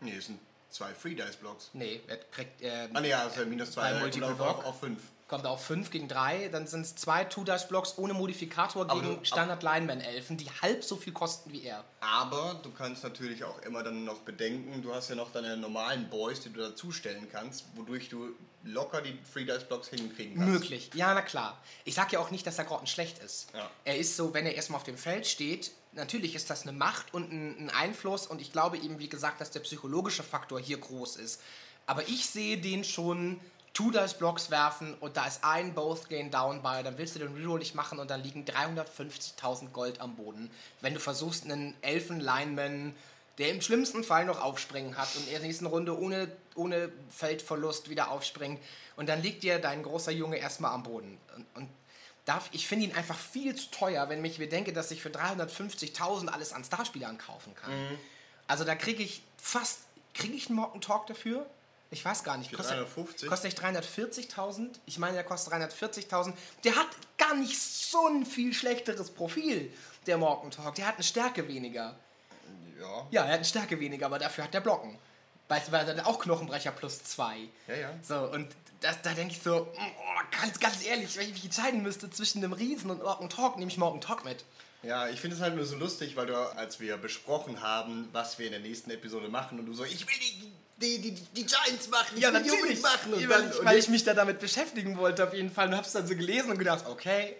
[0.00, 1.70] Nee, es sind zwei Free-Dice-Blocks.
[1.72, 4.58] Nee, er kriegt, äh, Ah nee, also minus zwei, Bei äh, Multiple Block?
[4.58, 5.00] auf, auf fünf.
[5.28, 10.36] Kommt auf 5 gegen 3, dann sind es zwei Two-Dice-Blocks ohne Modifikator Aber gegen Standard-Lineman-Elfen,
[10.36, 11.84] die halb so viel kosten wie er.
[12.00, 16.08] Aber du kannst natürlich auch immer dann noch bedenken, du hast ja noch deine normalen
[16.08, 20.52] Boys, die du dazustellen kannst, wodurch du locker die Free Dice Blocks hinkriegen kannst.
[20.52, 21.60] Möglich, ja, na klar.
[21.84, 23.48] Ich sag ja auch nicht, dass er Grotten schlecht ist.
[23.54, 23.68] Ja.
[23.84, 27.14] Er ist so, wenn er erstmal auf dem Feld steht, natürlich ist das eine Macht
[27.14, 30.78] und ein, ein Einfluss und ich glaube eben, wie gesagt, dass der psychologische Faktor hier
[30.78, 31.40] groß ist.
[31.86, 33.40] Aber ich sehe den schon
[33.76, 37.18] Two Dice Blocks werfen und da ist ein Both Gain Down bei, dann willst du
[37.18, 40.50] den Reroll nicht machen und dann liegen 350.000 Gold am Boden.
[40.80, 42.94] Wenn du versuchst, einen Elfen-Lineman,
[43.36, 47.90] der im schlimmsten Fall noch aufspringen hat und in der nächsten Runde ohne, ohne Feldverlust
[47.90, 48.62] wieder aufspringt
[48.96, 51.18] und dann liegt dir dein großer Junge erstmal am Boden.
[51.36, 51.68] Und, und
[52.24, 55.10] darf, ich finde ihn einfach viel zu teuer, wenn ich mir denke, dass ich für
[55.10, 57.72] 350.000 alles an Starspielern kaufen kann.
[58.46, 59.80] Also da kriege ich fast,
[60.14, 61.44] kriege ich einen Mocken Talk dafür?
[61.90, 62.50] Ich weiß gar nicht.
[62.50, 63.28] Für Kostet, 350?
[63.28, 64.70] kostet echt 340.000?
[64.86, 66.32] Ich meine, der kostet 340.000.
[66.64, 69.72] Der hat gar nicht so ein viel schlechteres Profil,
[70.06, 70.74] der Morgen Talk.
[70.74, 71.96] Der hat eine Stärke weniger.
[72.80, 73.06] Ja.
[73.10, 74.98] Ja, er hat eine Stärke weniger, aber dafür hat der Blocken.
[75.48, 77.48] Beispielsweise hat er auch Knochenbrecher plus zwei.
[77.68, 77.90] Ja, ja.
[78.02, 78.48] So, und
[78.80, 82.42] das, da denke ich so, oh, ganz, ganz ehrlich, wenn ich mich entscheiden müsste zwischen
[82.42, 84.44] einem Riesen und Morgen Talk, nehme ich Morgen Talk mit.
[84.82, 88.38] Ja, ich finde es halt nur so lustig, weil du, als wir besprochen haben, was
[88.38, 91.46] wir in der nächsten Episode machen, und du so, ich will die, die, die, die
[91.46, 93.14] Giants machen, will die Jungs machen.
[93.14, 95.68] Und weil, dann, ich, und weil ich mich da damit beschäftigen wollte auf jeden Fall
[95.68, 97.36] und hab's dann so gelesen und gedacht, okay,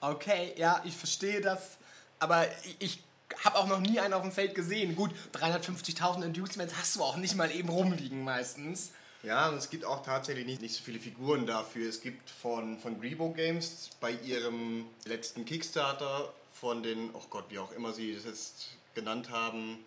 [0.00, 1.78] okay, ja, ich verstehe das,
[2.18, 2.98] aber ich, ich
[3.44, 4.94] habe auch noch nie einen auf dem Feld gesehen.
[4.96, 8.90] Gut, 350.000 Inducements hast du auch nicht mal eben rumliegen meistens.
[9.22, 11.88] Ja, und es gibt auch tatsächlich nicht, nicht so viele Figuren dafür.
[11.88, 17.58] Es gibt von, von Grebo Games bei ihrem letzten Kickstarter von den, oh Gott, wie
[17.58, 19.78] auch immer sie das jetzt genannt haben,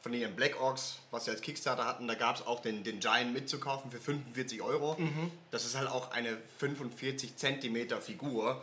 [0.00, 3.00] von ihren Black Orcs, was sie als Kickstarter hatten, da gab es auch den, den
[3.00, 4.96] Giant mitzukaufen für 45 Euro.
[5.50, 8.62] Das ist halt auch eine 45 Zentimeter Figur,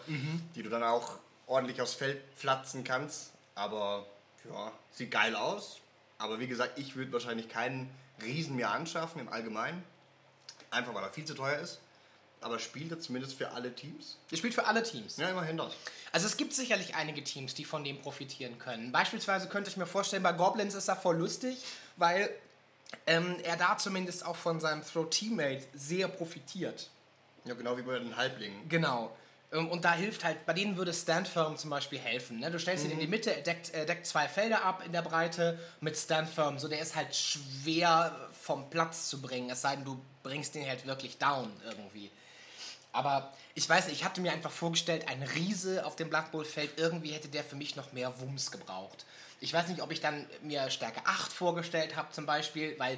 [0.56, 1.18] die du dann auch
[1.48, 3.32] ordentlich aufs Feld pflanzen kannst.
[3.54, 4.06] Aber
[4.50, 5.82] ja, sieht geil aus.
[6.18, 7.90] Aber wie gesagt, ich würde wahrscheinlich keinen
[8.24, 9.84] Riesen mehr anschaffen im Allgemeinen.
[10.72, 11.80] Einfach weil er viel zu teuer ist.
[12.46, 14.18] Aber spielt er zumindest für alle Teams?
[14.30, 15.18] Er spielt für alle Teams.
[15.18, 15.74] Ja, immerhin das.
[16.12, 18.92] Also es gibt sicherlich einige Teams, die von dem profitieren können.
[18.92, 21.58] Beispielsweise könnte ich mir vorstellen, bei Goblins ist er voll lustig,
[21.98, 22.30] weil
[23.08, 26.92] ähm, er da zumindest auch von seinem Throw-Teammate sehr profitiert.
[27.46, 28.70] Ja, genau wie bei den Halblingen.
[28.70, 29.10] Genau.
[29.52, 32.42] Ähm, Und da hilft halt, bei denen würde Stand Firm zum Beispiel helfen.
[32.42, 32.52] Ne?
[32.52, 35.58] Du stellst ihn in die Mitte, er deckt, deckt zwei Felder ab in der Breite
[35.82, 36.60] mit Stand Firm.
[36.60, 40.68] So, der ist halt schwer vom Platz zu bringen, es sei denn, du bringst den
[40.68, 42.12] halt wirklich down irgendwie.
[42.96, 46.46] Aber ich weiß nicht, ich hatte mir einfach vorgestellt, ein Riese auf dem Blood Bowl
[46.46, 49.06] Feld, irgendwie hätte der für mich noch mehr Wumms gebraucht.
[49.42, 52.98] Ich weiß nicht, ob ich dann mir Stärke 8 vorgestellt habe zum Beispiel, weil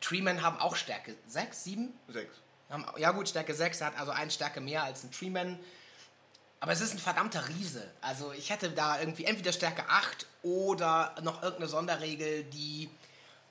[0.00, 1.92] Treemen haben auch Stärke 6, 7?
[2.08, 2.34] Sechs.
[2.68, 5.58] Haben- Ja gut, Stärke 6 hat also eine Stärke mehr als ein Treeman.
[6.58, 7.88] Aber es ist ein verdammter Riese.
[8.00, 12.90] Also ich hätte da irgendwie entweder Stärke 8 oder noch irgendeine Sonderregel, die,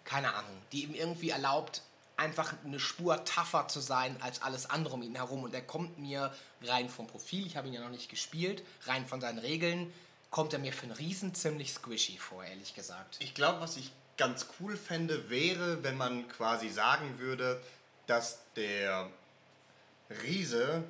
[0.03, 1.81] keine Ahnung, die ihm irgendwie erlaubt,
[2.17, 5.43] einfach eine Spur tougher zu sein als alles andere um ihn herum.
[5.43, 9.06] Und er kommt mir rein vom Profil, ich habe ihn ja noch nicht gespielt, rein
[9.06, 9.91] von seinen Regeln,
[10.30, 13.17] kommt er mir für einen Riesen ziemlich squishy vor, ehrlich gesagt.
[13.19, 17.62] Ich glaube, was ich ganz cool fände, wäre, wenn man quasi sagen würde,
[18.08, 19.10] dass der
[20.23, 20.84] Riese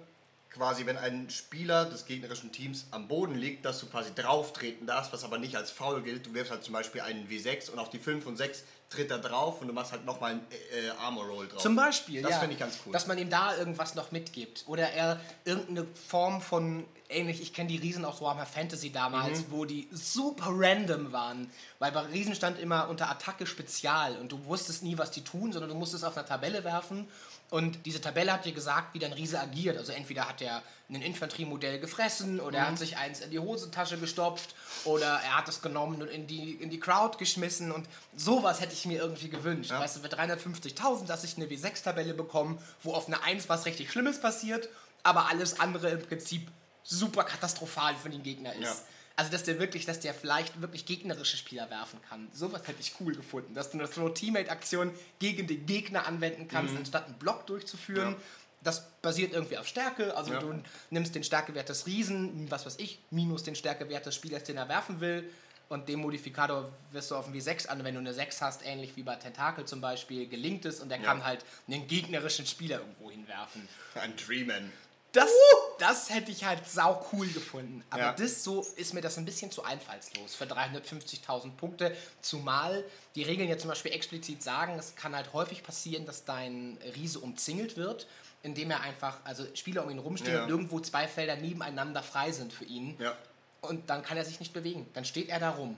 [0.55, 4.87] quasi, wenn ein Spieler des gegnerischen Teams am Boden liegt, dass du quasi drauf treten
[4.87, 6.25] darfst, was aber nicht als Foul gilt.
[6.25, 9.17] Du wirfst halt zum Beispiel einen W6 und auf die 5 und 6 tritt er
[9.19, 11.61] drauf und du machst halt nochmal einen äh, Armor Roll drauf.
[11.61, 12.39] Zum Beispiel, Das ja.
[12.39, 12.93] finde ich ganz cool.
[12.93, 14.63] Dass man ihm da irgendwas noch mitgibt.
[14.67, 19.45] Oder er irgendeine Form von, ähnlich, ich kenne die Riesen aus Warhammer Fantasy damals, Mhm.
[19.49, 21.51] wo die super random waren.
[21.79, 25.51] Weil bei Riesen stand immer unter Attacke Spezial und du wusstest nie, was die tun,
[25.51, 27.07] sondern du musstest auf einer Tabelle werfen.
[27.51, 29.77] Und diese Tabelle hat dir gesagt, wie dein Riese agiert.
[29.77, 32.65] Also entweder hat er ein Infanteriemodell gefressen oder Mhm.
[32.65, 36.25] er hat sich eins in die Hosentasche gestopft oder er hat es genommen und in
[36.27, 39.71] die, in die Crowd geschmissen und sowas hätte ich mir irgendwie gewünscht.
[39.71, 39.79] Ja.
[39.79, 43.91] Weißt du, für 350.000, dass ich eine W6-Tabelle bekomme, wo auf eine 1 was richtig
[43.91, 44.67] Schlimmes passiert,
[45.03, 46.47] aber alles andere im Prinzip
[46.83, 48.61] super katastrophal für den Gegner ist.
[48.63, 48.75] Ja.
[49.17, 52.27] Also, dass der wirklich, dass der vielleicht wirklich gegnerische Spieler werfen kann.
[52.33, 53.53] Sowas hätte ich cool gefunden.
[53.53, 58.09] Dass du eine Throw-Teammate-Aktion gegen den Gegner anwenden kannst, anstatt einen Block durchzuführen.
[58.09, 58.15] Mhm.
[58.15, 58.21] Ja.
[58.63, 60.17] Das basiert irgendwie auf Stärke.
[60.17, 60.39] Also Ja.
[60.39, 64.57] du nimmst den Stärkewert des Riesen, was weiß ich, minus den Stärkewert des Spielers, den
[64.57, 65.29] er werfen will.
[65.69, 67.83] Und den Modifikator wirst du auf den W6 an.
[67.83, 70.97] Wenn du eine 6 hast, ähnlich wie bei Tentakel zum Beispiel, gelingt es und er
[70.99, 71.03] Ja.
[71.05, 73.67] kann halt einen gegnerischen Spieler irgendwo hinwerfen.
[73.95, 74.71] Ein Treeman.
[75.15, 75.31] Das,
[75.79, 77.83] das hätte ich halt sau cool gefunden.
[77.89, 78.11] Aber Ja.
[78.13, 81.95] das so ist mir das ein bisschen zu einfallslos für 350.000 Punkte.
[82.21, 82.83] Zumal
[83.15, 87.19] die Regeln ja zum Beispiel explizit sagen, es kann halt häufig passieren, dass dein Riese
[87.19, 88.07] umzingelt wird,
[88.43, 90.43] indem er einfach, also Spieler um ihn rumstehen Ja.
[90.43, 92.95] und irgendwo zwei Felder nebeneinander frei sind für ihn.
[92.99, 93.15] Ja.
[93.61, 94.87] Und dann kann er sich nicht bewegen.
[94.93, 95.75] Dann steht er da rum.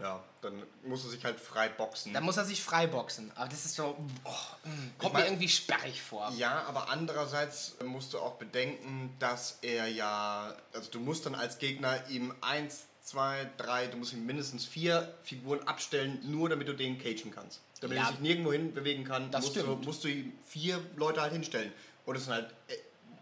[0.00, 2.14] Ja, dann muss er sich halt frei boxen.
[2.14, 3.30] Dann muss er sich frei boxen.
[3.34, 4.30] Aber das ist so, oh,
[4.68, 6.32] mm, kommt mir irgendwie sperrig vor.
[6.36, 11.58] Ja, aber andererseits musst du auch bedenken, dass er ja, also du musst dann als
[11.58, 16.74] Gegner ihm eins, zwei, drei, du musst ihm mindestens vier Figuren abstellen, nur damit du
[16.74, 17.60] den cagen kannst.
[17.80, 18.04] Damit Ja.
[18.04, 21.72] er sich nirgendwo hin bewegen kann, musst, du, musst du ihm vier Leute halt hinstellen.
[22.06, 22.74] Und es sind halt äh,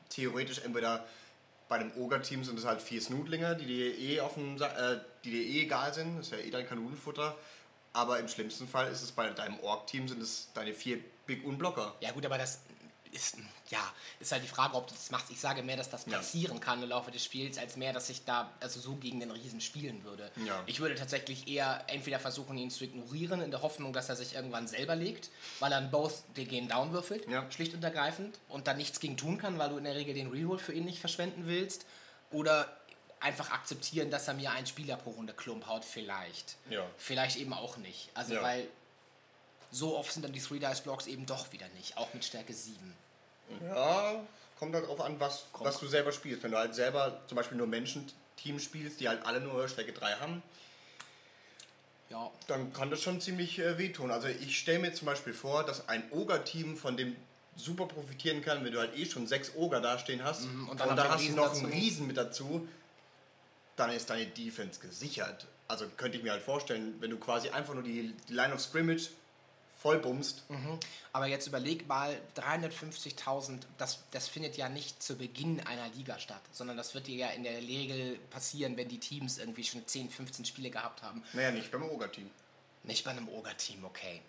[0.09, 1.05] theoretisch entweder
[1.69, 4.99] bei dem Ogre-Team sind es halt vier Snootlinger, die dir eh auf dem, äh,
[5.31, 7.37] die dir eh egal sind, das ist ja eh dein Kanonenfutter.
[7.93, 11.95] Aber im schlimmsten Fall ist es bei deinem Org-Team sind es deine vier Big Unblocker.
[12.01, 12.61] Ja gut, aber das
[13.11, 13.38] ist,
[13.71, 13.79] ja,
[14.21, 15.31] ist halt die Frage, ob du das machst.
[15.31, 16.19] Ich sage mehr, dass das Ja.
[16.19, 19.31] passieren kann im Laufe des Spiels, als mehr, dass ich da also so gegen den
[19.31, 20.31] Riesen spielen würde.
[20.45, 20.62] Ja.
[20.67, 24.35] Ich würde tatsächlich eher entweder versuchen, ihn zu ignorieren, in der Hoffnung, dass er sich
[24.35, 27.51] irgendwann selber legt, weil er dann both den Game Down würfelt, Ja.
[27.51, 30.29] schlicht und ergreifend, und dann nichts gegen tun kann, weil du in der Regel den
[30.31, 31.87] Reroll für ihn nicht verschwenden willst.
[32.31, 32.71] Oder
[33.20, 36.57] einfach akzeptieren, dass er mir einen Spieler pro Runde Klump haut, vielleicht.
[36.70, 36.87] Ja.
[36.98, 38.11] Vielleicht eben auch nicht.
[38.14, 38.42] Also Ja.
[38.42, 38.68] weil
[39.70, 42.52] so oft sind dann die Three Dice Blocks eben doch wieder nicht, auch mit Stärke
[42.54, 42.76] 7.
[43.66, 44.14] Ja,
[44.59, 46.42] kommt halt drauf an, was, was du selber spielst.
[46.42, 50.14] Wenn du halt selber zum Beispiel nur Menschen-Teams spielst, die halt alle nur Stärke 3
[50.14, 50.42] haben,
[52.11, 54.11] Ja, dann kann das schon ziemlich äh, wehtun.
[54.11, 57.14] Also ich stelle mir zum Beispiel vor, dass ein Ogre-Team von dem
[57.54, 60.88] super profitieren kann, wenn du halt eh schon sechs Ogre dastehen hast Mhm, und und
[60.88, 62.66] noch den hast du noch einen Riesen mit dazu,
[63.79, 65.47] dann ist deine Defense gesichert.
[65.69, 68.61] Also könnte ich mir halt vorstellen, wenn du quasi einfach nur die, die Line of
[68.61, 69.11] Scrimmage
[69.81, 70.43] voll bummst,
[71.12, 76.41] aber jetzt überleg mal, 350.000, das, das findet ja nicht zu Beginn einer Liga statt,
[76.51, 80.11] sondern das wird dir ja in der Regel passieren, wenn die Teams irgendwie schon 10,
[80.11, 81.23] 15 Spiele gehabt haben.
[81.33, 82.29] naja, nicht beim Ogre-Team.
[82.83, 84.21] Nicht bei einem Ogre-Team, okay.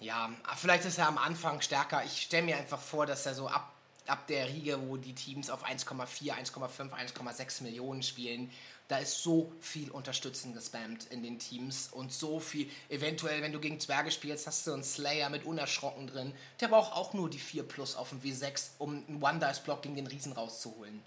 [0.00, 2.04] Ja, aber vielleicht ist er am Anfang stärker.
[2.04, 3.72] Ich stelle mir einfach vor, dass er so ab,
[4.06, 8.50] ab der Riege, wo die Teams auf 1,4, 1,5, 1,6 Millionen spielen,
[8.92, 12.70] da ist so viel Unterstützen gespammt in den Teams und so viel.
[12.90, 16.34] Eventuell, wenn du gegen Zwerge spielst, hast du einen Slayer mit Unerschrocken drin.
[16.60, 20.06] Der braucht auch nur die 4 Plus auf dem W6, um einen One-Dice-Block gegen den
[20.06, 21.02] Riesen rauszuholen.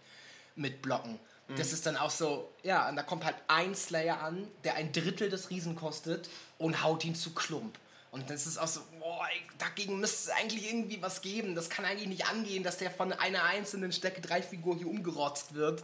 [0.55, 1.19] Mit Blocken.
[1.57, 4.91] Das ist dann auch so, ja, und da kommt halt ein Slayer an, der ein
[4.91, 7.77] Drittel des Riesen kostet und haut ihn zu Klump.
[8.09, 9.27] Und das ist auch so, boah,
[9.59, 11.53] dagegen müsste es eigentlich irgendwie was geben.
[11.53, 15.53] Das kann eigentlich nicht angehen, dass der von einer einzelnen Stärke 3 Figur hier umgerotzt
[15.53, 15.83] wird.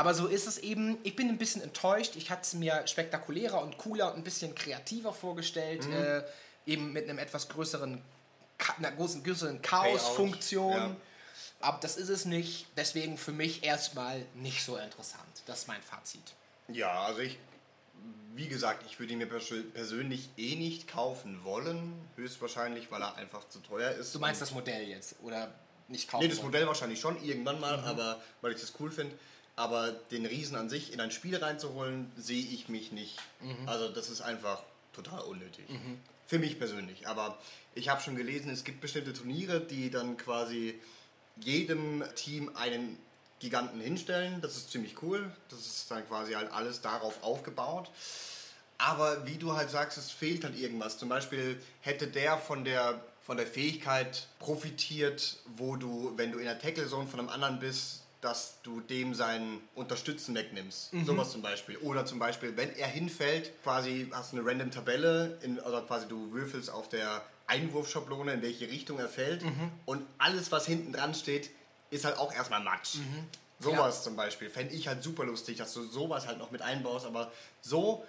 [0.00, 0.96] Aber so ist es eben.
[1.02, 2.16] Ich bin ein bisschen enttäuscht.
[2.16, 5.86] Ich hatte es mir spektakulärer und cooler und ein bisschen kreativer vorgestellt.
[5.86, 6.22] Äh,
[6.64, 8.00] eben mit einem etwas größeren,
[8.78, 10.72] einer großen, größeren Chaos-Funktion.
[10.72, 10.96] ja.
[11.60, 12.66] Aber das ist es nicht.
[12.78, 15.28] Deswegen für mich erstmal nicht so interessant.
[15.44, 16.22] Das ist mein Fazit.
[16.68, 17.36] Ja, also ich,
[18.34, 21.92] wie gesagt, ich würde ihn mir persö- persönlich eh nicht kaufen wollen.
[22.16, 24.14] Höchstwahrscheinlich, weil er einfach zu teuer ist.
[24.14, 25.16] Du meinst das Modell jetzt?
[25.22, 25.52] Oder
[25.88, 26.22] nicht kaufen?
[26.22, 26.46] Nee, das wollen?
[26.46, 29.14] Modell wahrscheinlich schon irgendwann mal, aber weil ich das cool finde.
[29.60, 33.18] Aber den Riesen an sich in ein Spiel reinzuholen, sehe ich mich nicht.
[33.66, 34.62] Also das ist einfach
[34.94, 35.66] total unnötig.
[36.26, 37.06] Für mich persönlich.
[37.06, 37.36] Aber
[37.74, 40.80] ich habe schon gelesen, es gibt bestimmte Turniere, die dann quasi
[41.36, 42.96] jedem Team einen
[43.38, 44.40] Giganten hinstellen.
[44.40, 45.30] Das ist ziemlich cool.
[45.50, 47.90] Das ist dann quasi halt alles darauf aufgebaut.
[48.78, 50.96] Aber wie du halt sagst, es fehlt halt irgendwas.
[50.96, 56.46] Zum Beispiel hätte der von der, von der Fähigkeit profitiert, wo du, wenn du in
[56.46, 60.90] der Tackle-Zone von einem anderen bist, dass du dem sein Unterstützen wegnimmst.
[61.06, 61.76] Sowas zum Beispiel.
[61.78, 66.06] Oder zum Beispiel, wenn er hinfällt, quasi hast du eine random Tabelle, in, also quasi
[66.06, 69.42] du würfelst auf der Einwurfschablone, in welche Richtung er fällt.
[69.86, 71.50] Und alles, was hinten dran steht,
[71.90, 72.96] ist halt auch erstmal Matsch.
[73.58, 74.50] Sowas zum Beispiel.
[74.50, 77.06] Fände ich halt super lustig, dass du sowas halt noch mit einbaust.
[77.06, 78.04] Aber so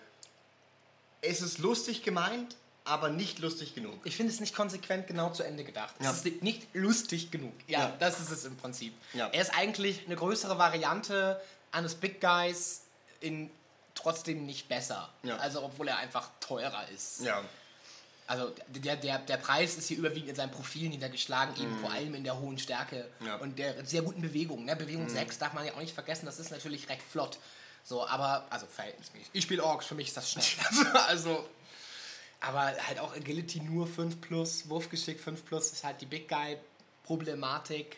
[1.21, 3.99] es ist lustig gemeint, aber nicht lustig genug.
[4.05, 5.93] Ich finde es nicht konsequent genau zu Ende gedacht.
[5.99, 6.09] Ja.
[6.11, 7.53] Es ist nicht lustig genug.
[7.67, 7.95] Ja, Ja.
[7.99, 8.93] das ist es im Prinzip.
[9.13, 9.27] Ja.
[9.27, 11.39] Er ist eigentlich eine größere Variante
[11.71, 12.81] eines Big Guys
[13.19, 13.51] in
[13.93, 15.09] trotzdem nicht besser.
[15.23, 15.37] Ja.
[15.37, 17.21] Also obwohl er einfach teurer ist.
[17.21, 17.43] Ja,
[18.25, 22.15] Also der, der, der Preis ist hier überwiegend in seinem Profil niedergeschlagen, eben vor allem
[22.15, 23.07] in der hohen Stärke
[23.41, 24.65] und der sehr guten Bewegung.
[24.65, 24.75] Ne?
[24.75, 27.37] Bewegung 6 darf man ja auch nicht vergessen, das ist natürlich recht flott.
[27.83, 29.29] So, aber, also verhältnismäßig.
[29.33, 30.45] Ich spiele Orks, für mich ist das schnell.
[31.07, 31.47] also,
[32.41, 37.97] aber halt auch Agility nur 5 plus, Wurfgeschick 5 plus ist halt die Big Guy-Problematik.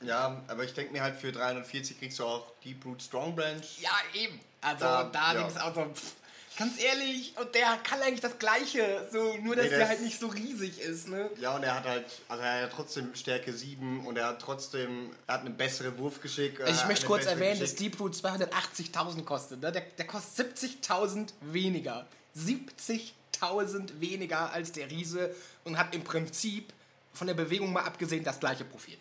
[0.00, 3.62] ja, aber ich denke mir halt für 340 kriegst du auch Deep Root Strong Branch.
[3.80, 4.40] Ja, eben.
[4.60, 5.40] Also Da- da, ja.
[5.40, 6.12] links auch so, pff,
[6.56, 10.18] ganz ehrlich, und der kann eigentlich das Gleiche, so, nur dass Nee, der halt nicht
[10.18, 11.30] so riesig ist, ne?
[11.40, 15.10] Ja, und er hat halt, also er hat trotzdem Stärke 7 und er hat trotzdem,
[15.26, 16.60] er hat eine bessere Wurfgeschick.
[16.60, 17.92] Also ich möchte kurz erwähnen, dass Geschick.
[17.92, 19.60] Deep Root 280.000 kostet.
[19.60, 19.70] Ne?
[19.72, 22.06] Der, der kostet 70.000 weniger.
[22.36, 23.10] 70.000
[24.00, 26.72] weniger als der Riese und hat im Prinzip
[27.12, 28.98] von der Bewegung mal abgesehen das gleiche Profil.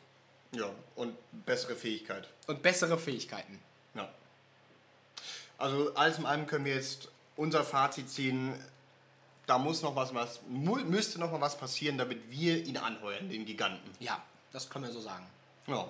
[0.51, 2.27] Ja, und bessere Fähigkeit.
[2.47, 3.59] Und bessere Fähigkeiten.
[3.93, 4.09] Ja.
[5.57, 8.53] Also alles in allem können wir jetzt unser Fazit ziehen.
[9.45, 13.45] Da muss noch was, was müsste noch mal was passieren, damit wir ihn anheuern, den
[13.45, 13.91] Giganten.
[13.99, 14.21] Ja,
[14.51, 15.25] das können wir so sagen.
[15.67, 15.87] Ja.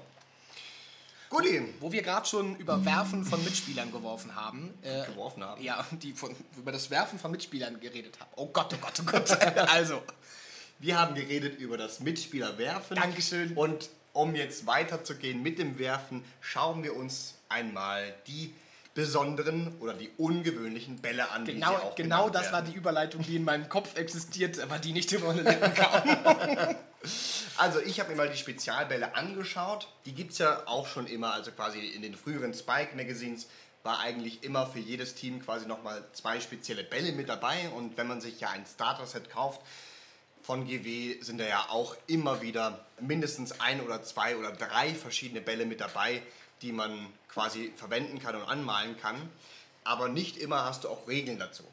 [1.30, 1.62] Guti.
[1.80, 4.74] Wo wir gerade schon über Werfen von Mitspielern geworfen haben.
[4.82, 5.62] Äh, Geworfen haben.
[5.62, 8.32] Ja, die von, über das Werfen von Mitspielern geredet haben.
[8.36, 9.42] Oh Gott, oh Gott, oh Gott.
[9.70, 10.02] also,
[10.80, 12.98] Wir haben geredet über das Mitspielerwerfen.
[12.98, 13.54] Dankeschön.
[13.58, 18.54] Und um jetzt weiterzugehen mit dem Werfen, schauen wir uns einmal die
[18.98, 21.46] besonderen oder die ungewöhnlichen Bälle an.
[21.46, 22.72] wie sie genau, auch genau das war werden.
[22.72, 26.76] die Überleitung, die in meinem Kopf existiert, aber die nicht über meine Lippen kam.
[27.58, 29.88] Also ich habe mir mal die Spezialbälle angeschaut.
[30.06, 33.48] Die gibt es ja auch schon immer, also quasi in den früheren Spike-Magazines
[33.84, 37.70] war eigentlich immer für jedes Team quasi nochmal zwei spezielle Bälle mit dabei.
[37.70, 39.62] Und wenn man sich ja ein Starter-Set kauft,
[40.42, 45.42] von GW sind da ja auch immer wieder mindestens ein oder zwei oder drei verschiedene
[45.42, 46.22] Bälle mit dabei,
[46.62, 49.30] die man quasi verwenden kann und anmalen kann.
[49.84, 51.64] Aber nicht immer hast du auch Regeln dazu.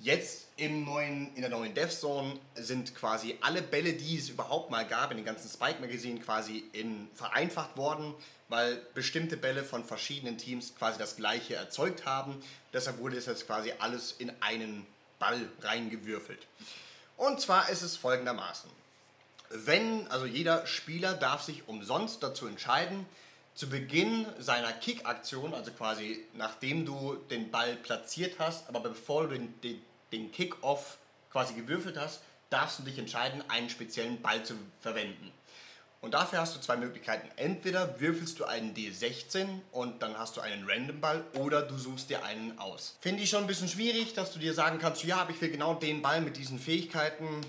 [0.00, 4.70] Jetzt im neuen, in der neuen Death Zone sind quasi alle Bälle, die es überhaupt
[4.70, 8.14] mal gab, in den ganzen Spike-Magazinen quasi in, vereinfacht worden,
[8.48, 12.40] weil bestimmte Bälle von verschiedenen Teams quasi das gleiche erzeugt haben.
[12.72, 14.86] Deshalb wurde es jetzt quasi alles in einen
[15.18, 16.46] Ball reingewürfelt.
[17.16, 18.70] Und zwar ist es folgendermaßen.
[19.50, 23.04] Wenn, also jeder Spieler darf sich umsonst dazu entscheiden,
[23.58, 29.30] zu Beginn seiner Kick-Aktion, also quasi nachdem du den Ball platziert hast, aber bevor du
[29.30, 30.96] den, den, den Kick-Off
[31.32, 35.32] quasi gewürfelt hast, darfst du dich entscheiden, einen speziellen Ball zu verwenden.
[36.00, 37.28] Und dafür hast du zwei Möglichkeiten.
[37.34, 42.22] Entweder würfelst du einen D16 und dann hast du einen Random-Ball oder du suchst dir
[42.22, 42.96] einen aus.
[43.00, 45.50] Finde ich schon ein bisschen schwierig, dass du dir sagen kannst, ja, aber ich will
[45.50, 47.40] genau den Ball mit diesen Fähigkeiten.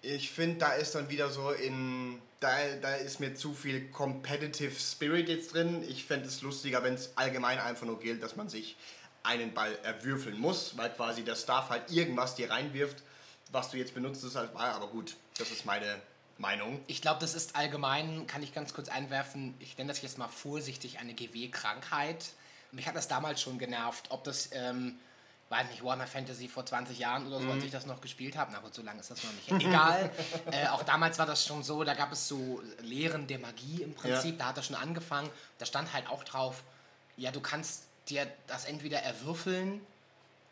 [0.00, 4.78] Ich finde, da ist dann wieder so in da, da ist mir zu viel Competitive
[4.78, 5.82] Spirit jetzt drin.
[5.88, 8.76] Ich fände es lustiger, wenn es allgemein einfach nur gilt, dass man sich
[9.22, 13.02] einen Ball erwürfeln muss, weil quasi der Staff halt irgendwas dir reinwirft,
[13.50, 14.70] was du jetzt benutzt ist als Ball.
[14.70, 16.02] Aber gut, das ist meine
[16.36, 16.82] Meinung.
[16.86, 20.28] Ich glaube, das ist allgemein, kann ich ganz kurz einwerfen, ich nenne das jetzt mal
[20.28, 22.26] vorsichtig eine GW-Krankheit.
[22.72, 24.98] Mich hat das damals schon genervt, ob das, ähm,
[25.50, 28.50] weiß nicht, Warhammer Fantasy vor 20 Jahren oder so, als ich das noch gespielt habe.
[28.52, 29.50] Na gut, so lange ist das noch nicht.
[29.66, 30.10] Egal.
[30.50, 33.94] äh, auch damals war das schon so, da gab es so Lehren der Magie im
[33.94, 34.38] Prinzip, Ja.
[34.38, 35.28] da hat das schon angefangen.
[35.58, 36.62] Da stand halt auch drauf,
[37.16, 39.80] ja, du kannst dir das entweder erwürfeln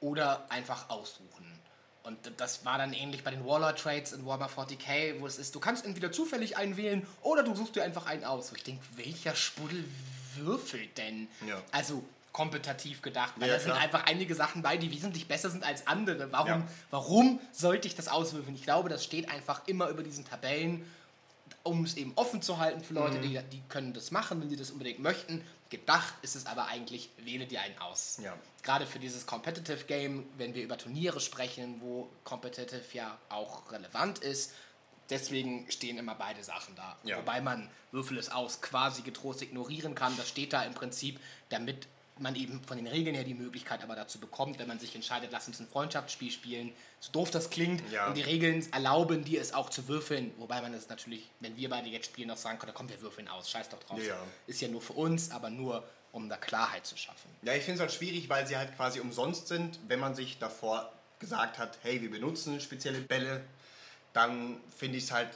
[0.01, 1.59] oder einfach aussuchen.
[2.05, 5.55] Und das war dann ähnlich bei den Warlord Trades in Warhammer 40k, wo es ist,
[5.55, 8.51] du kannst entweder zufällig einen wählen oder du suchst dir einfach einen aus.
[8.51, 9.85] Wo ich denke, welcher Spuddel
[10.35, 11.29] würfelt denn?
[11.47, 11.63] Ja.
[11.71, 12.03] Also
[12.33, 15.87] kompetitiv gedacht, weil Ja, da sind einfach einige Sachen bei, die wesentlich besser sind als
[15.87, 16.33] andere.
[16.33, 16.69] Warum, Ja.
[16.91, 18.55] warum sollte ich das auswürfeln?
[18.57, 20.85] Ich glaube, das steht einfach immer über diesen Tabellen
[21.65, 23.23] um es eben offen zu halten für Leute, Mhm.
[23.23, 25.45] die, die können das machen, wenn sie das unbedingt möchten.
[25.71, 28.19] Gedacht ist es aber eigentlich, wähle dir einen aus.
[28.21, 28.35] Ja.
[28.65, 34.19] Gerade für dieses Competitive Game, wenn wir über Turniere sprechen, wo Competitive ja auch relevant
[34.19, 34.55] ist,
[35.09, 36.97] deswegen stehen immer beide Sachen da.
[37.05, 37.19] Ja.
[37.19, 40.17] Wobei man Würfel es aus quasi getrost ignorieren kann.
[40.17, 41.87] Das steht da im Prinzip, damit
[42.23, 45.31] man eben von den Regeln her die Möglichkeit aber dazu bekommt, wenn man sich entscheidet,
[45.33, 48.07] lass uns ein Freundschaftsspiel spielen, so doof das klingt, Ja.
[48.09, 51.69] und die Regeln erlauben dir es auch zu würfeln, wobei man es natürlich, wenn wir
[51.69, 54.03] beide jetzt spielen, noch sagen könnte, komm, wir würfeln aus, scheiß doch drauf.
[54.03, 54.17] Ja.
[54.47, 57.31] Ist ja nur für uns, aber nur, um da Klarheit zu schaffen.
[57.43, 59.79] Ja, ich finde es halt schwierig, weil sie halt quasi umsonst sind.
[59.89, 63.43] Wenn man sich davor gesagt hat, hey, wir benutzen spezielle Bälle,
[64.13, 65.29] dann finde ich es halt,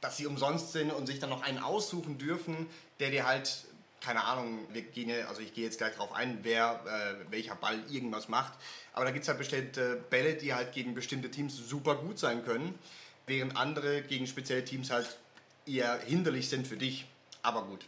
[0.00, 2.68] dass sie umsonst sind und sich dann noch einen aussuchen dürfen,
[3.00, 3.64] der dir halt,
[4.06, 7.56] keine Ahnung, wir gehen, ja- also ich gehe jetzt gleich darauf ein, wer, äh, welcher
[7.56, 8.52] Ball irgendwas macht.
[8.92, 12.44] Aber da gibt es halt bestimmte Bälle, die halt gegen bestimmte Teams super gut sein
[12.44, 12.78] können,
[13.26, 15.18] während andere gegen spezielle Teams halt
[15.66, 17.06] eher hinderlich sind für dich.
[17.42, 17.84] Aber gut.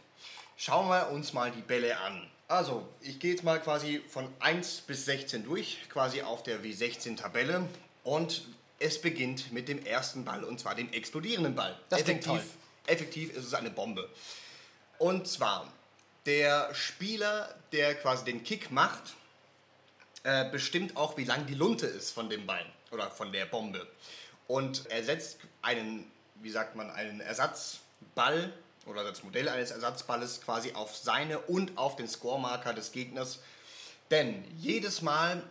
[0.57, 2.29] Schauen wir uns mal die Bälle an.
[2.49, 7.65] Also, ich gehe jetzt mal quasi von 1 bis 16 durch, quasi auf der W16-Tabelle.
[8.03, 8.45] Und
[8.79, 11.79] es beginnt mit dem ersten Ball, und zwar dem explodierenden Ball.
[11.87, 12.41] Das effektiv,
[12.87, 14.09] effektiv ist es eine Bombe.
[14.97, 15.71] Und zwar,
[16.25, 19.15] der Spieler, der quasi den Kick macht,
[20.23, 23.87] äh, bestimmt auch, wie lang die Lunte ist von dem Ball oder von der Bombe.
[24.47, 28.51] Und er setzt einen, wie sagt man, einen Ersatzball
[28.85, 33.39] oder das Modell eines Ersatzballes quasi auf seine und auf den Scoremarker des Gegners.
[34.11, 35.43] Denn jedes Mal,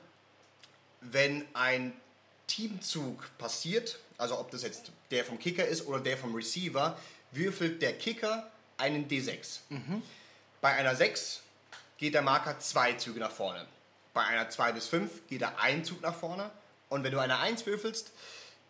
[1.01, 1.93] wenn ein
[2.47, 6.99] Teamzug passiert, also ob das jetzt der vom Kicker ist oder der vom Receiver,
[7.31, 9.61] würfelt der Kicker einen D6.
[10.61, 11.43] Bei einer 6
[11.99, 13.65] geht der Marker zwei Züge nach vorne.
[14.13, 16.51] Bei einer 2 bis 5 geht er einen Zug nach vorne.
[16.89, 18.11] Und wenn du eine 1 würfelst,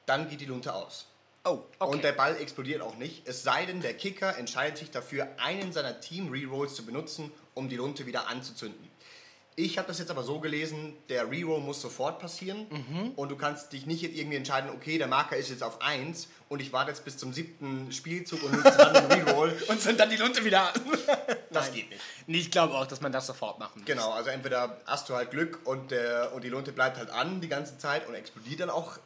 [0.05, 1.07] dann geht die Lunte aus.
[1.45, 1.95] Oh, okay.
[1.95, 5.73] Und der Ball explodiert auch nicht, es sei denn, der Kicker entscheidet sich dafür, einen
[5.73, 8.88] seiner Team-Rerolls zu benutzen, um die Lunte wieder anzuzünden.
[9.61, 13.11] Ich habe das jetzt aber so gelesen, der Reroll muss sofort passieren Mhm.
[13.17, 16.61] und du kannst dich nicht irgendwie entscheiden, okay, der Marker ist jetzt auf 1 und
[16.63, 19.61] ich warte jetzt bis zum siebten Spielzug und nutze dann den Reroll.
[19.67, 20.73] Und sind dann die Lunte wieder.
[21.51, 22.01] Das geht nicht.
[22.29, 23.87] Nee, ich glaube auch, dass man das sofort machen muss.
[23.87, 27.41] Genau, also entweder hast du halt Glück und, der, und die Lunte bleibt halt an
[27.41, 28.99] die ganze Zeit und explodiert dann auch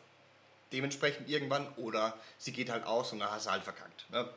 [0.73, 4.05] dementsprechend irgendwann oder sie geht halt aus und dann hast du halt verkackt.
[4.11, 4.29] Ne?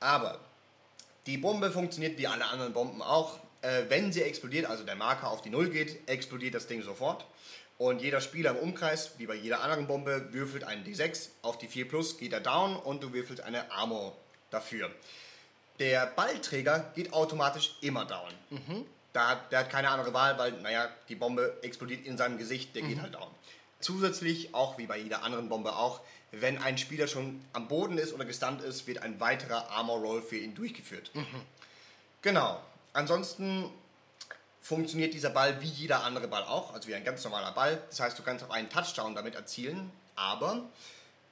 [0.00, 0.38] Aber
[1.26, 3.38] die Bombe funktioniert wie alle anderen Bomben auch.
[3.62, 7.26] Äh, wenn sie explodiert, also der Marker auf die Null geht, explodiert das Ding sofort.
[7.78, 11.28] Und jeder Spieler im Umkreis, wie bei jeder anderen Bombe, würfelt einen D6.
[11.42, 14.14] Auf die 4 plus geht er down und du würfelst eine Armor
[14.50, 14.90] dafür.
[15.78, 18.30] Der Ballträger geht automatisch immer down.
[19.14, 22.76] Da hat, der hat keine andere Wahl, weil, naja, die Bombe explodiert in seinem Gesicht,
[22.76, 23.28] der geht halt down.
[23.80, 26.00] Zusätzlich, auch wie bei jeder anderen Bombe auch,
[26.32, 30.22] wenn ein Spieler schon am Boden ist oder gestunt ist, wird ein weiterer Armor Roll
[30.22, 31.10] für ihn durchgeführt.
[32.22, 32.60] Genau.
[32.92, 33.70] Ansonsten
[34.60, 37.82] funktioniert dieser Ball wie jeder andere Ball auch, also wie ein ganz normaler Ball.
[37.88, 40.64] Das heißt, du kannst auch einen Touchdown damit erzielen, aber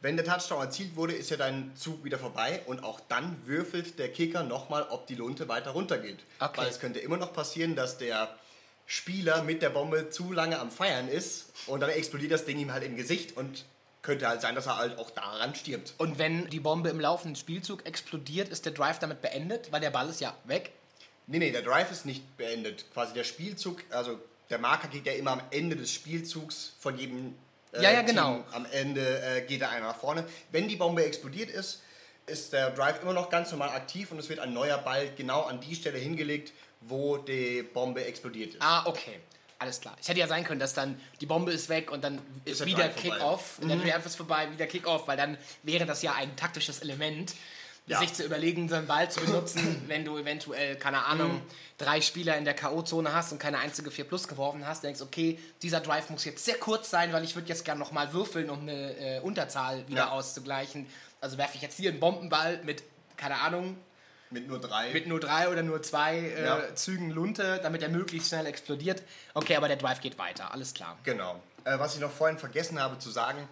[0.01, 3.99] wenn der Touchdown erzielt wurde, ist ja dein Zug wieder vorbei und auch dann würfelt
[3.99, 6.21] der Kicker nochmal, ob die Lunte weiter runtergeht.
[6.39, 6.61] Okay.
[6.61, 8.29] Weil es könnte immer noch passieren, dass der
[8.87, 12.73] Spieler mit der Bombe zu lange am Feiern ist und dann explodiert das Ding ihm
[12.73, 13.65] halt im Gesicht und
[14.03, 15.95] könnte halt sein, dass er halt auch daran stirbt.
[15.99, 19.91] Und wenn die Bombe im laufenden Spielzug explodiert, ist der Drive damit beendet, weil der
[19.91, 20.73] Ball ist ja weg.
[21.29, 22.87] Nee, nee, der Drive ist nicht beendet.
[22.93, 24.19] Quasi der Spielzug, also
[24.51, 27.35] der Marker geht ja immer am Ende des Spielzugs von jedem
[27.73, 28.07] äh, Ja, ja, Team.
[28.07, 28.45] genau.
[28.53, 30.25] Am Ende äh, geht da einer nach vorne.
[30.51, 31.83] Wenn die Bombe explodiert ist,
[32.27, 35.43] ist der Drive immer noch ganz normal aktiv und es wird ein neuer Ball genau
[35.43, 38.63] an die Stelle hingelegt, wo die Bombe explodiert ist.
[38.63, 39.21] Ah, okay.
[39.61, 39.97] Alles klar.
[40.01, 42.67] Es hätte ja sein können, dass dann die Bombe ist weg und dann ist, der
[42.69, 42.89] wieder.
[42.91, 43.59] Kick-Off.
[43.61, 47.35] Und dann Drive ist vorbei, wieder Kick-Off, weil dann wäre das ja ein taktisches Element.
[47.89, 47.99] Ja.
[48.01, 51.43] sich zu überlegen, so einen Ball zu benutzen, wenn du eventuell, keine Ahnung, Mhm.
[51.79, 55.39] drei Spieler in der K.O.-Zone hast und keine einzige 4 Plus geworfen hast, denkst, okay,
[55.63, 58.61] dieser Drive muss jetzt sehr kurz sein, weil ich würde jetzt gerne nochmal würfeln, um
[58.61, 60.09] eine äh, Unterzahl wieder Ja.
[60.11, 60.87] auszugleichen.
[61.21, 62.83] Also werfe ich jetzt hier einen Bombenball mit,
[63.17, 63.77] keine Ahnung,
[64.31, 64.93] Mit nur drei.
[64.93, 66.75] mit nur drei oder nur zwei äh, Ja.
[66.75, 69.03] Zügen Lunte, damit er möglichst schnell explodiert.
[69.35, 70.99] Okay, aber der Drive geht weiter, alles klar.
[71.05, 71.41] Genau.
[71.65, 73.49] Äh, was ich noch vorhin vergessen habe zu sagen,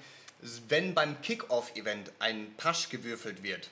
[0.68, 3.68] wenn beim Kickoff-Event ein Pasch gewürfelt wird,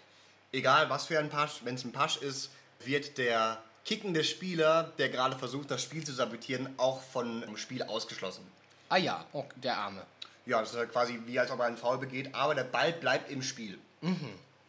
[0.54, 2.50] egal was für ein Pasch, wenn es ein Pasch ist,
[2.80, 7.82] wird der kickende Spieler, der gerade versucht, das Spiel zu sabotieren, auch von dem Spiel
[7.82, 8.46] ausgeschlossen.
[8.88, 10.06] Ah ja, oh, der Arme.
[10.46, 12.92] Ja, das ist halt quasi wie als ob er einen Foul begeht, aber der Ball
[12.92, 13.78] bleibt im Spiel.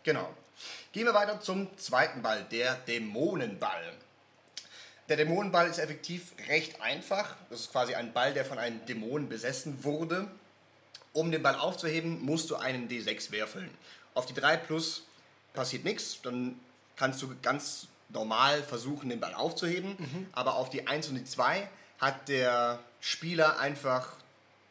[0.04, 0.30] Genau.
[0.92, 3.94] Gehen wir weiter zum zweiten Ball, der Dämonenball.
[5.10, 7.36] Der Dämonenball ist effektiv recht einfach.
[7.50, 10.28] Das ist quasi ein Ball, der von einem Dämon besessen wurde.
[11.14, 13.70] Um den Ball aufzuheben, musst du einen D6 würfeln.
[14.14, 15.04] Auf die 3 plus
[15.56, 16.60] passiert nichts, dann
[16.96, 20.30] kannst du ganz normal versuchen, den Ball aufzuheben.
[20.34, 21.68] Aber auf die 1 und die 2
[22.00, 24.14] hat der Spieler einfach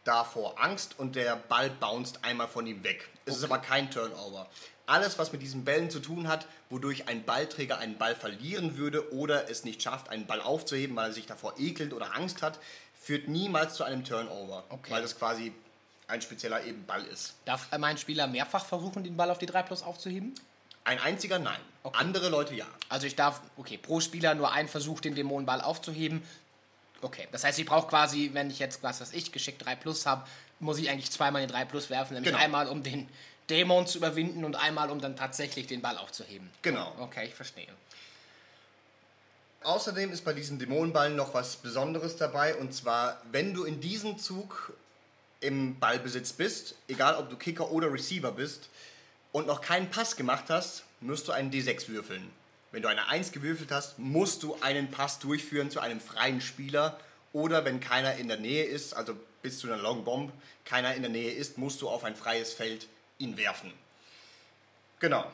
[0.04, 3.08] davor Angst und der Ball bounced einmal von ihm weg.
[3.26, 4.46] Es ist aber kein Turnover.
[4.86, 9.14] Alles, was mit diesen Bällen zu tun hat, wodurch ein Ballträger einen Ball verlieren würde
[9.14, 12.58] oder es nicht schafft, einen Ball aufzuheben, weil er sich davor ekelt oder Angst hat,
[13.00, 14.90] führt niemals zu einem Turnover, Okay.
[14.92, 15.54] weil das quasi
[16.06, 17.34] ein spezieller eben Ball ist.
[17.46, 20.34] Darf mein Spieler mehrfach versuchen, den Ball auf die 3 Plus aufzuheben?
[20.84, 21.60] Ein einziger nein.
[21.92, 22.66] Andere Leute ja.
[22.88, 26.22] Also ich darf, okay, pro Spieler nur einen Versuch, den Dämonenball aufzuheben.
[27.02, 30.06] Okay, das heißt, ich brauche quasi, wenn ich jetzt, was weiß ich, geschickt 3 Plus
[30.06, 30.26] habe,
[30.60, 32.42] muss ich eigentlich zweimal den 3 Plus werfen, nämlich Genau.
[32.42, 33.08] einmal, um den
[33.50, 36.50] Dämon zu überwinden und einmal, um dann tatsächlich den Ball aufzuheben.
[36.62, 36.94] Genau.
[36.98, 37.68] Okay, ich verstehe.
[39.62, 44.18] Außerdem ist bei diesen Dämonenballen noch was Besonderes dabei und zwar, wenn du in diesem
[44.18, 44.72] Zug
[45.40, 48.68] im Ballbesitz bist, egal ob du Kicker oder Receiver bist
[49.34, 52.30] und noch keinen Pass gemacht hast, musst du einen D6 würfeln.
[52.70, 57.00] Wenn du eine 1 gewürfelt hast, musst du einen Pass durchführen zu einem freien Spieler
[57.32, 60.32] oder wenn keiner in der Nähe ist, also bis zu einer Long Bomb,
[60.64, 62.86] keiner in der Nähe ist, musst du auf ein freies Feld
[63.18, 63.72] ihn werfen.
[65.00, 65.26] Genau.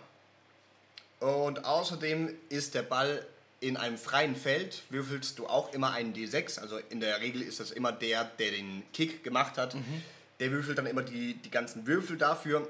[1.18, 3.26] Und außerdem ist der Ball
[3.61, 6.59] in einem freien Feld, würfelst du auch immer einen D6.
[6.59, 9.76] Also in der Regel ist das immer der, der den Kick gemacht hat.
[10.40, 12.66] Der würfelt dann immer die, die ganzen Würfel dafür.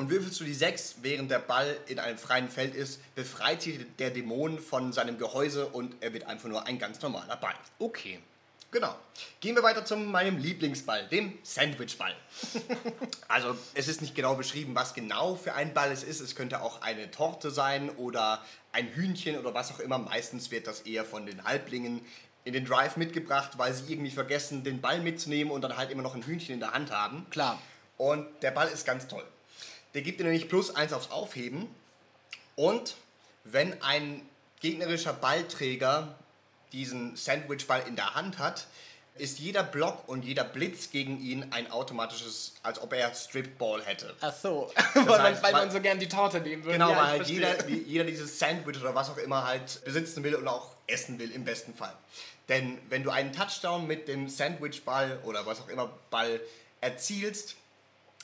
[0.00, 3.80] Und würfelst du die 6, während der Ball in einem freien Feld ist, befreit sich
[3.98, 7.52] der Dämon von seinem Gehäuse und er wird einfach nur ein ganz normaler Ball.
[7.78, 8.18] Okay.
[8.70, 8.96] Genau.
[9.40, 12.14] Gehen wir weiter zu meinem Lieblingsball, dem Sandwichball.
[13.28, 16.20] also es ist nicht genau beschrieben, was genau für ein Ball es ist.
[16.20, 18.42] Es könnte auch eine Torte sein oder
[18.72, 19.98] ein Hühnchen oder was auch immer.
[19.98, 22.00] Meistens wird das eher von den Halblingen
[22.44, 26.02] in den Drive mitgebracht, weil sie irgendwie vergessen, den Ball mitzunehmen und dann halt immer
[26.02, 27.26] noch ein Hühnchen in der Hand haben.
[27.28, 27.60] Klar.
[27.98, 29.24] Und der Ball ist ganz toll.
[29.94, 31.68] Der gibt dir nämlich plus eins aufs Aufheben.
[32.56, 32.96] Und
[33.44, 34.22] wenn ein
[34.60, 36.14] gegnerischer Ballträger
[36.72, 38.66] diesen Sandwichball in der Hand hat,
[39.16, 44.14] ist jeder Block und jeder Blitz gegen ihn ein automatisches, als ob er Stripball hätte.
[44.20, 46.78] Ach so, weil, man, heißt, weil weil- man so gern die Torte nehmen würde.
[46.78, 50.34] Genau, Ja, weil halt jeder, jeder dieses Sandwich oder was auch immer halt besitzen will
[50.36, 51.92] und auch essen will im besten Fall.
[52.48, 56.40] Denn wenn du einen Touchdown mit dem Sandwichball oder was auch immer Ball
[56.80, 57.56] erzielst,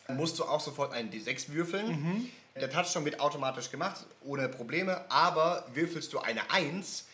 [0.08, 2.30] musst du auch sofort einen D6 würfeln.
[2.56, 7.04] Der Touchdown wird automatisch gemacht, ohne Probleme, aber würfelst du eine 1,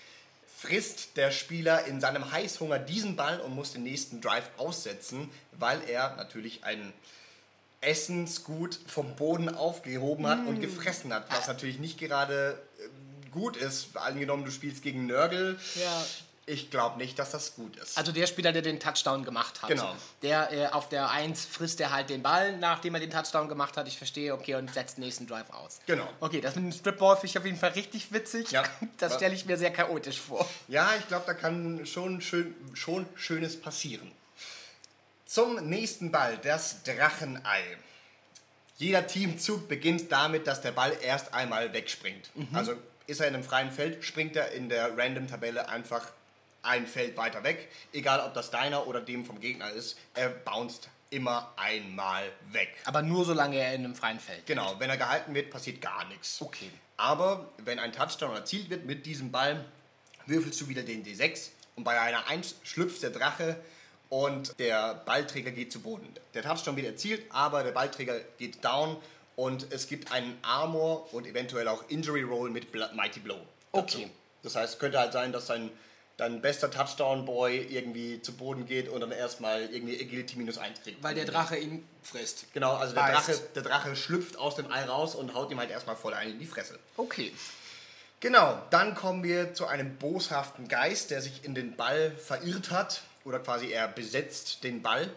[0.56, 5.80] frisst der Spieler in seinem Heißhunger diesen Ball und muss den nächsten Drive aussetzen, weil
[5.88, 6.92] er natürlich ein
[7.80, 13.96] Essensgut vom Boden aufgehoben hat und gefressen hat, was natürlich nicht gerade äh, gut ist.
[13.96, 15.58] Angenommen, du spielst gegen Nörgel.
[15.74, 16.04] Ja.
[16.44, 17.96] Ich glaube nicht, dass das gut ist.
[17.96, 19.68] Also der Spieler, der den Touchdown gemacht hat.
[19.68, 19.94] Genau.
[20.22, 23.76] Der äh, auf der 1 frisst er halt den Ball, nachdem er den Touchdown gemacht
[23.76, 23.86] hat.
[23.86, 25.78] Ich verstehe, okay, und setzt den nächsten Drive aus.
[25.86, 26.08] Genau.
[26.18, 28.50] Okay, das mit dem Stripball finde ich auf jeden Fall richtig witzig.
[28.50, 28.64] Ja.
[28.98, 30.48] Das stelle ich mir sehr chaotisch vor.
[30.68, 34.12] Ja, ich glaube, da kann schon, schön, schon Schönes passieren.
[35.26, 37.62] Zum nächsten Ball, das Drachenei.
[38.78, 42.30] Jeder Teamzug beginnt damit, dass der Ball erst einmal wegspringt.
[42.52, 42.74] Also
[43.06, 46.06] ist er in einem freien Feld, springt er in der Random-Tabelle einfach
[46.62, 47.68] ein Feld weiter weg.
[47.92, 52.70] Egal, ob das deiner oder dem vom Gegner ist, er bounced immer einmal weg.
[52.84, 54.46] Aber nur solange er in einem freien Feld.
[54.46, 56.40] Genau, wenn er gehalten wird, passiert gar nichts.
[56.40, 56.70] Okay.
[56.96, 59.64] Aber wenn ein Touchdown erzielt wird mit diesem Ball,
[60.26, 63.56] würfelst du wieder den D6 und bei einer 1 schlüpft der Drache
[64.08, 66.06] und der Ballträger geht zu Boden.
[66.34, 68.96] Der Touchdown wird erzielt, aber der Ballträger geht down
[69.36, 73.40] und es gibt einen Armor und eventuell auch Injury Roll mit Mighty Blow.
[73.72, 73.98] dazu.
[73.98, 74.10] Okay.
[74.42, 75.70] Das heißt, es könnte halt sein, dass sein
[76.16, 81.02] dein bester Touchdown-Boy irgendwie zu Boden geht und dann erstmal irgendwie Agility minus 1 kriegt.
[81.02, 82.52] Weil der Drache ihn frisst.
[82.52, 83.04] Genau, also der.
[83.04, 86.30] Drache, der Drache schlüpft aus dem Ei raus und haut ihm halt erstmal voll ein
[86.30, 86.78] in die Fresse.
[86.96, 87.32] Okay.
[88.20, 93.02] Genau, dann kommen wir zu einem boshaften Geist, der sich in den Ball verirrt hat.
[93.24, 95.08] Oder quasi er besetzt den Ball.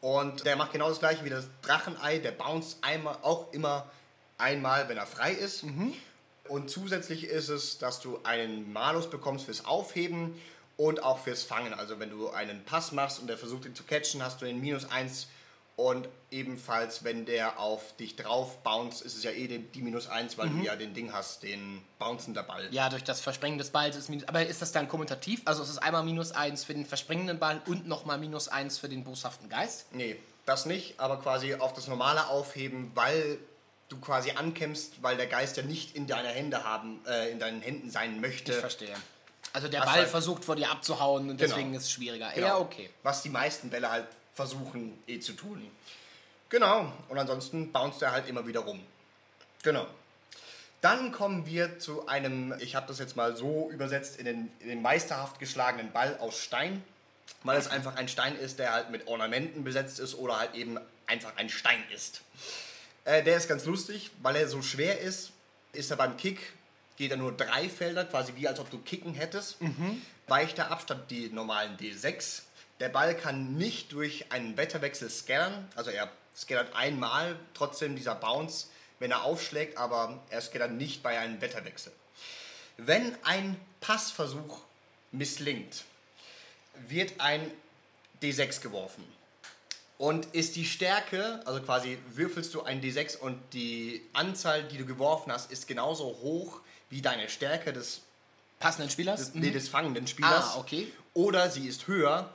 [0.00, 2.18] Und der macht genau das gleiche wie das Drachenei.
[2.18, 3.90] Der bounced einmal, auch immer
[4.38, 5.64] einmal, wenn er frei ist.
[6.48, 10.34] Und zusätzlich ist es, dass du einen Malus bekommst fürs Aufheben
[10.76, 11.74] und auch fürs Fangen.
[11.74, 14.60] Also wenn du einen Pass machst und der versucht ihn zu catchen, hast du den
[14.60, 15.28] Minus 1.
[15.76, 20.38] Und ebenfalls, wenn der auf dich drauf bounce, ist es ja eh die, Minus 1,
[20.38, 22.66] weil du ja den Ding hast, den bouncender Ball.
[22.70, 24.26] Ja, durch das Versprengen des Balls ist minus.
[24.26, 25.42] Aber ist das dann kommutativ?
[25.44, 28.88] Also ist es einmal minus 1 für den versprengenden Ball und nochmal minus 1 für
[28.88, 29.92] den boshaften Geist?
[29.92, 30.16] Nee,
[30.46, 33.38] das nicht, aber quasi auf das normale Aufheben, weil
[33.88, 37.60] du quasi ankämpfst, weil der Geist ja nicht in deiner Hände haben, äh, in deinen
[37.62, 38.52] Händen sein möchte.
[38.52, 38.94] Ich verstehe.
[39.52, 41.48] Also der Ball halt- versucht vor dir abzuhauen und Genau.
[41.54, 42.30] deswegen ist es schwieriger.
[42.34, 42.46] Genau.
[42.46, 42.90] Ja, okay.
[43.02, 45.70] Was die meisten Bälle halt versuchen eh zu tun.
[46.48, 48.80] Genau, und ansonsten bounced er halt immer wieder rum.
[49.62, 49.86] Genau.
[50.82, 54.68] Dann kommen wir zu einem, ich habe das jetzt mal so übersetzt, in den, in
[54.68, 56.84] den meisterhaft geschlagenen Ball aus Stein,
[57.42, 60.78] weil es einfach ein Stein ist, der halt mit Ornamenten besetzt ist oder halt eben
[61.06, 62.20] einfach ein Stein ist.
[63.06, 65.30] Äh, der ist ganz lustig, weil er so schwer ist,
[65.72, 66.40] ist er beim Kick,
[66.96, 69.56] geht er nur drei Felder, quasi wie als ob du kicken hättest.
[70.26, 72.42] Weicht er ab statt die normalen D6.
[72.80, 78.66] Der Ball kann nicht durch einen Wetterwechsel scattern, also er scattert einmal, trotzdem dieser Bounce,
[78.98, 81.92] wenn er aufschlägt, aber er scattert nicht bei einem Wetterwechsel.
[82.76, 84.62] Wenn ein Passversuch
[85.12, 85.84] misslingt,
[86.88, 87.50] wird ein
[88.20, 89.04] D6 geworfen.
[89.98, 94.84] Und ist die Stärke, also quasi würfelst du ein D6 und die Anzahl, die du
[94.84, 98.02] geworfen hast, ist genauso hoch wie deine Stärke des,
[98.58, 99.32] Passenden Spielers?
[99.32, 100.54] des, nee, des fangenden Spielers.
[100.54, 100.92] Ah, okay.
[101.14, 102.30] Oder sie ist höher,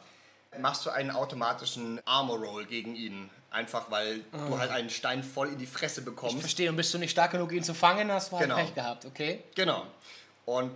[0.60, 3.30] machst du einen automatischen Armor Roll gegen ihn.
[3.52, 6.40] Einfach weil du halt einen Stein voll in die Fresse Ich bekommst.
[6.40, 8.56] verstehe, und bist du nicht stark genug, ihn zu fangen, hast du halt Genau.
[8.56, 9.44] Pech gehabt, okay?
[9.56, 9.86] Genau.
[10.46, 10.72] Und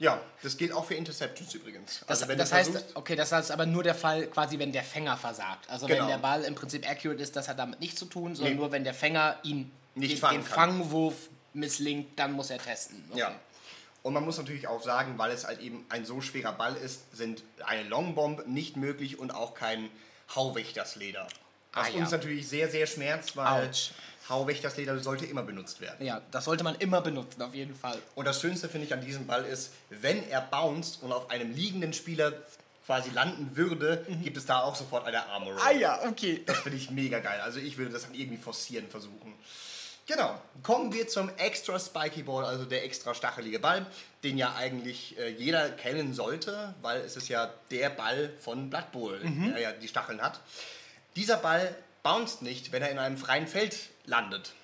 [0.00, 2.00] ja, das gilt auch für Interceptions übrigens.
[2.00, 4.72] Das, also wenn das heißt, versuchst- okay, das ist aber nur der Fall, quasi, wenn
[4.72, 5.68] der Fänger versagt.
[5.70, 6.00] Also Genau.
[6.00, 8.58] wenn der Ball im Prinzip accurate ist, das hat damit nichts zu tun, sondern Nee.
[8.60, 10.44] nur wenn der Fänger ihn Nicht den, fangen den.
[10.46, 11.14] Fangwurf
[11.52, 13.04] misslingt, dann muss er testen.
[13.10, 13.20] Okay.
[13.20, 13.34] Ja.
[14.02, 17.14] Und man muss natürlich auch sagen, weil es halt eben ein so schwerer Ball ist,
[17.14, 19.90] sind eine Longbomb nicht möglich und auch kein
[20.34, 21.28] Hauwächtersleder.
[21.74, 22.00] Was Ah, ja.
[22.00, 23.70] uns natürlich sehr, sehr schmerzt, weil
[24.30, 24.40] Autsch.
[24.40, 26.04] Hauwächtersleder sollte immer benutzt werden.
[26.04, 27.98] Ja, das sollte man immer benutzen, auf jeden Fall.
[28.14, 31.54] Und das Schönste finde ich an diesem Ball ist, wenn er bounced und auf einem
[31.54, 32.32] liegenden Spieler
[32.86, 35.54] quasi landen würde, gibt es da auch sofort eine Armor.
[35.64, 36.42] Ah ja, okay.
[36.46, 37.40] Das finde ich mega geil.
[37.40, 39.34] Also ich würde das dann irgendwie forcieren versuchen.
[40.06, 40.40] Genau.
[40.64, 43.86] Kommen wir zum extra spiky Ball, also der extra stachelige Ball,
[44.24, 48.90] den ja eigentlich äh, jeder kennen sollte, weil es ist ja der Ball von Blood
[48.90, 50.40] Bowl, der ja die Stacheln hat.
[51.14, 53.76] Dieser Ball bounced nicht, wenn er in einem freien Feld
[54.06, 54.54] landet.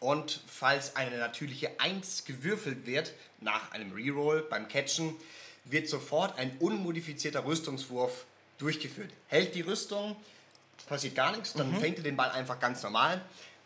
[0.00, 5.16] Und falls eine natürliche 1 gewürfelt wird, nach einem Reroll beim Catchen,
[5.64, 8.24] wird sofort ein unmodifizierter Rüstungswurf
[8.58, 9.10] durchgeführt.
[9.28, 10.16] Hält die Rüstung,
[10.88, 13.20] passiert gar nichts, dann fängt er den Ball einfach ganz normal.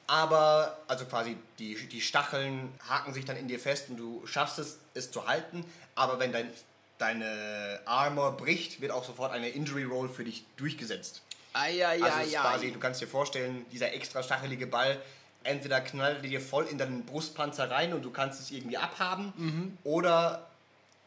[0.06, 4.58] Aber, also quasi die, die Stacheln haken sich dann in dir fest und du schaffst
[4.58, 5.64] es, es zu halten.
[5.94, 6.50] Aber wenn dein,
[6.98, 11.22] deine Armor bricht, wird auch sofort eine Injury Roll für dich durchgesetzt.
[11.52, 12.40] Ah ja, ja, Also ja.
[12.42, 15.00] quasi, du kannst dir vorstellen, dieser extra stachelige Ball,
[15.42, 19.32] entweder knallt er dir voll in deinen Brustpanzer rein und du kannst es irgendwie abhaben,
[19.36, 19.78] Mhm.
[19.84, 20.46] oder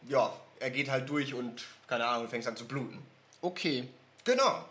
[0.08, 3.00] ja, er geht halt durch und, keine Ahnung, fängst an zu bluten.
[3.41, 3.88] Okay.
[4.26, 4.66] Genau.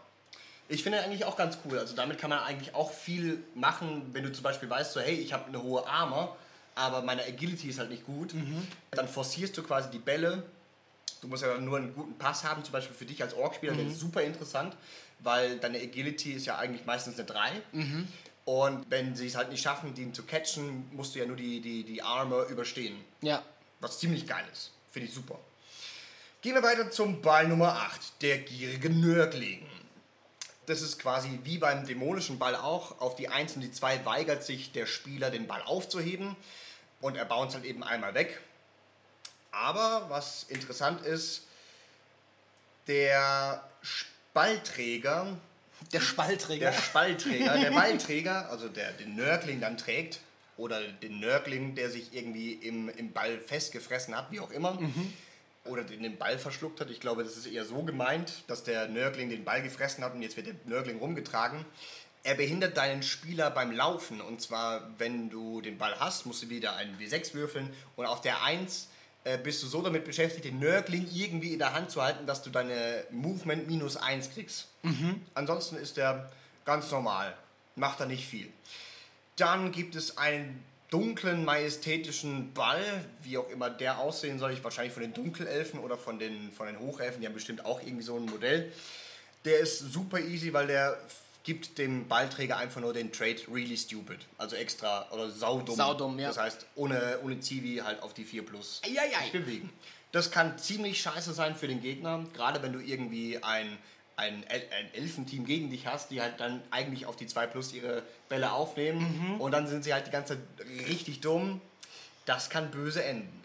[0.69, 1.79] Ich finde eigentlich auch ganz cool.
[1.79, 5.15] Also damit kann man eigentlich auch viel machen, wenn du zum Beispiel weißt, so hey,
[5.15, 6.37] ich habe eine hohe Armor,
[6.75, 8.35] aber meine Agility ist halt nicht gut.
[8.93, 10.43] Dann forcierst du quasi die Bälle.
[11.21, 13.87] Du musst ja nur einen guten Pass haben, zum Beispiel für dich als Orc-Spieler, der
[13.87, 14.75] ist super interessant,
[15.23, 17.63] weil deine Agility ist ja eigentlich meistens eine 3.
[18.45, 21.61] Und wenn sie es halt nicht schaffen, den zu catchen, musst du ja nur die,
[21.61, 23.05] die, die Armor überstehen.
[23.21, 23.43] Ja.
[23.81, 24.73] Was ziemlich geil ist.
[24.91, 25.39] Finde ich super.
[26.41, 29.65] Gehen wir weiter zum Ball Nummer 8, der gierige Nörgling.
[30.67, 33.01] Das ist quasi wie beim dämonischen Ball auch.
[33.01, 36.35] Auf die 1 und die 2 weigert sich der Spieler, den Ball aufzuheben.
[37.01, 38.41] Und er bounce halt eben einmal weg.
[39.53, 41.47] Aber was interessant ist,
[42.87, 43.69] der
[44.33, 45.37] Spallträger
[45.93, 46.71] Der Spallträger.
[46.71, 50.21] der Spallträger, der Ballträger, also der den Nörgling dann trägt,
[50.57, 54.79] oder den Nörgling, der sich irgendwie im, im Ball festgefressen hat, wie auch immer,
[55.67, 56.89] oder den, den Ball verschluckt hat.
[56.91, 60.23] Ich glaube, das ist eher so gemeint, dass der Nörgling den Ball gefressen hat und
[60.23, 61.67] jetzt wird der Nörgling rumgetragen.
[62.23, 64.21] Er behindert deinen Spieler beim Laufen.
[64.23, 68.21] Und zwar, wenn du den Ball hast, musst du wieder einen W6 würfeln und auf
[68.23, 68.89] der 1
[69.25, 72.43] äh, bist du so damit beschäftigt, den Nörgling irgendwie in der Hand zu halten, dass
[72.43, 74.69] du deine Movement minus 1 kriegst.
[75.35, 76.31] Ansonsten ist der
[76.65, 77.37] ganz normal,
[77.77, 78.49] macht er nicht viel.
[79.37, 82.83] Dann gibt es einen dunklen, majestätischen Ball,
[83.23, 84.53] wie auch immer der aussehen soll.
[84.53, 87.81] Ich wahrscheinlich von den Dunkelelfen oder von den, von den Hochelfen, die haben bestimmt auch
[87.81, 88.71] irgendwie so ein Modell.
[89.45, 90.99] Der ist super easy, weil der
[91.45, 94.21] gibt dem Ballträger einfach nur den Trade really stupid.
[94.39, 95.77] Also extra oder saudumm.
[95.77, 96.29] Saudumm, ja.
[96.29, 98.81] Das heißt, ohne, ohne Zivi halt auf die 4 plus
[99.23, 99.71] sich bewegen.
[100.13, 103.79] Das kann ziemlich scheiße sein für den Gegner, gerade wenn du irgendwie ein,
[104.17, 108.03] ein, ein Elfenteam gegen dich hast, die halt dann eigentlich auf die 2 plus ihre
[108.29, 111.61] Bälle aufnehmen und dann sind sie halt die ganze Zeit richtig dumm.
[112.27, 113.43] Das kann böse enden.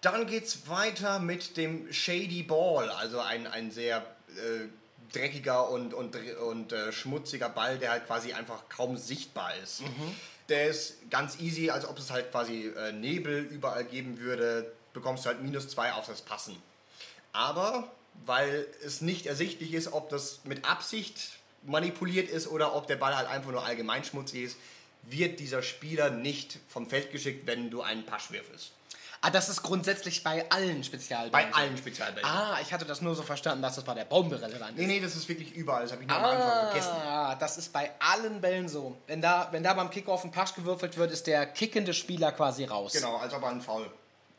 [0.00, 3.98] Dann geht's weiter mit dem Shady Ball, also ein, ein sehr
[4.36, 4.68] äh,
[5.12, 9.82] dreckiger und, und, und äh, schmutziger Ball, der halt quasi einfach kaum sichtbar ist.
[10.48, 15.24] Der ist ganz easy, als ob es halt quasi äh, Nebel überall geben würde, bekommst
[15.24, 16.56] du halt minus zwei auf das Passen.
[17.32, 17.90] Aber
[18.24, 23.16] weil es nicht ersichtlich ist, ob das mit Absicht manipuliert ist oder ob der Ball
[23.16, 24.56] halt einfach nur allgemein schmutzig ist,
[25.02, 28.72] wird dieser Spieler nicht vom Feld geschickt, wenn du einen Pasch würfelst.
[29.24, 31.30] Ah, das ist grundsätzlich bei allen Spezialbällen.
[31.30, 32.28] Bei allen Spezialbällen.
[32.28, 34.88] Ah, ich hatte das nur so verstanden, dass das bei der Bombe relevant Nee, ist.
[34.88, 35.82] nee, das ist wirklich überall.
[35.82, 36.90] Das habe ich nur am Anfang vergessen.
[37.06, 38.96] Ah, das ist bei allen Bällen so.
[39.06, 42.64] Wenn da, wenn da beim Kickoff ein Pasch gewürfelt wird, ist der kickende Spieler quasi
[42.64, 42.92] raus.
[42.94, 43.88] Genau, als ob er ein Foul.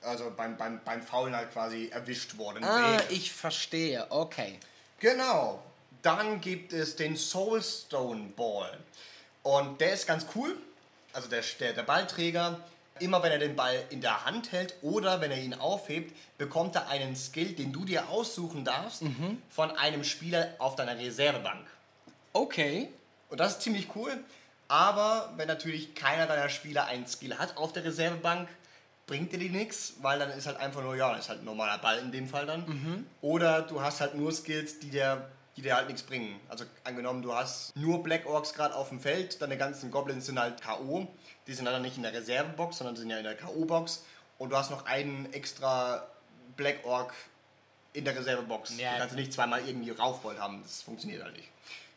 [0.02, 3.04] Also beim, beim, beim Faulen halt quasi erwischt worden Ah, wäre.
[3.10, 4.06] ich verstehe.
[4.10, 4.60] Okay.
[5.00, 5.64] Genau.
[6.02, 8.78] Dann gibt es den Soulstone Ball.
[9.44, 10.58] Und der ist ganz cool.
[11.14, 12.60] Also der, der, der Ballträger,
[13.00, 16.76] immer wenn er den Ball in der Hand hält oder wenn er ihn aufhebt, bekommt
[16.76, 19.04] er einen Skill, den du dir aussuchen darfst
[19.50, 21.66] von einem Spieler auf deiner Reservebank.
[22.34, 22.90] Okay.
[23.30, 24.12] Und das ist ziemlich cool.
[24.68, 28.48] Aber wenn natürlich keiner deiner Spieler einen Skill hat auf der Reservebank,
[29.06, 31.78] bringt dir die nichts, weil dann ist halt einfach nur, ja, ist halt ein normaler
[31.80, 33.06] Ball in dem Fall dann.
[33.22, 36.40] Oder du hast halt nur Skills, die dir, die dir halt nichts bringen.
[36.50, 40.40] Also angenommen, du hast nur Black Orcs gerade auf dem Feld, deine ganzen Goblins sind
[40.40, 41.08] halt K.O.
[41.48, 44.00] Die sind dann nicht in der Reservebox, sondern sind ja in der K.O.-Box.
[44.38, 46.08] Und du hast noch einen extra
[46.56, 47.14] Black Orc
[47.94, 48.78] in der Reservebox.
[48.78, 48.94] Ja.
[48.94, 51.50] Du kannst nicht zweimal irgendwie Raufbold haben, das funktioniert halt nicht.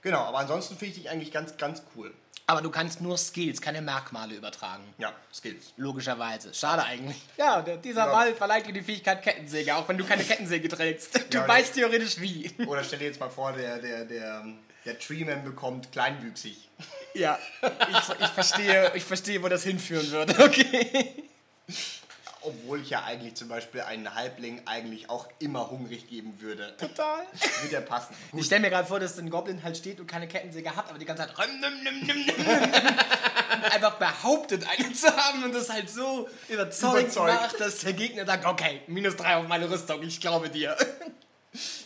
[0.03, 2.13] Genau, aber ansonsten finde ich dich eigentlich ganz, ganz cool.
[2.49, 4.84] Aber du kannst nur Skills, keine Merkmale übertragen.
[4.99, 5.72] Ja, Skills.
[5.76, 6.55] Logischerweise.
[6.55, 7.20] Schade eigentlich.
[7.36, 8.12] Ja, der, dieser Ja.
[8.12, 11.18] Ball verleiht dir die Fähigkeit Kettensäge, auch wenn du keine Kettensäge trägst.
[11.32, 12.51] Du Ja, weißt theoretisch wie.
[12.66, 14.47] Oder stell dir jetzt mal vor, der, der, der,
[14.84, 16.68] der Treeman bekommt kleinwüchsig.
[17.14, 20.34] Ja, ich, ich, verstehe, ich verstehe, wo das hinführen würde.
[20.44, 21.24] Okay.
[22.47, 26.76] Obwohl ich ja eigentlich zum Beispiel einen Halbling eigentlich auch immer hungrig geben würde.
[26.76, 27.26] Total.
[27.62, 28.14] Wird ja passen.
[28.36, 30.99] Ich stelle mir gerade vor, dass ein Goblin halt steht und keine Kettensäge hat, aber
[30.99, 32.94] die ganze Zeit rüm, nimm, nimm, nimm, nimm, nimm,
[33.72, 37.34] einfach behauptet, eine zu haben und das halt so überzeugt, Überzeugt.
[37.34, 40.76] macht, dass der Gegner sagt, okay, minus drei auf meine Rüstung, ich glaube dir.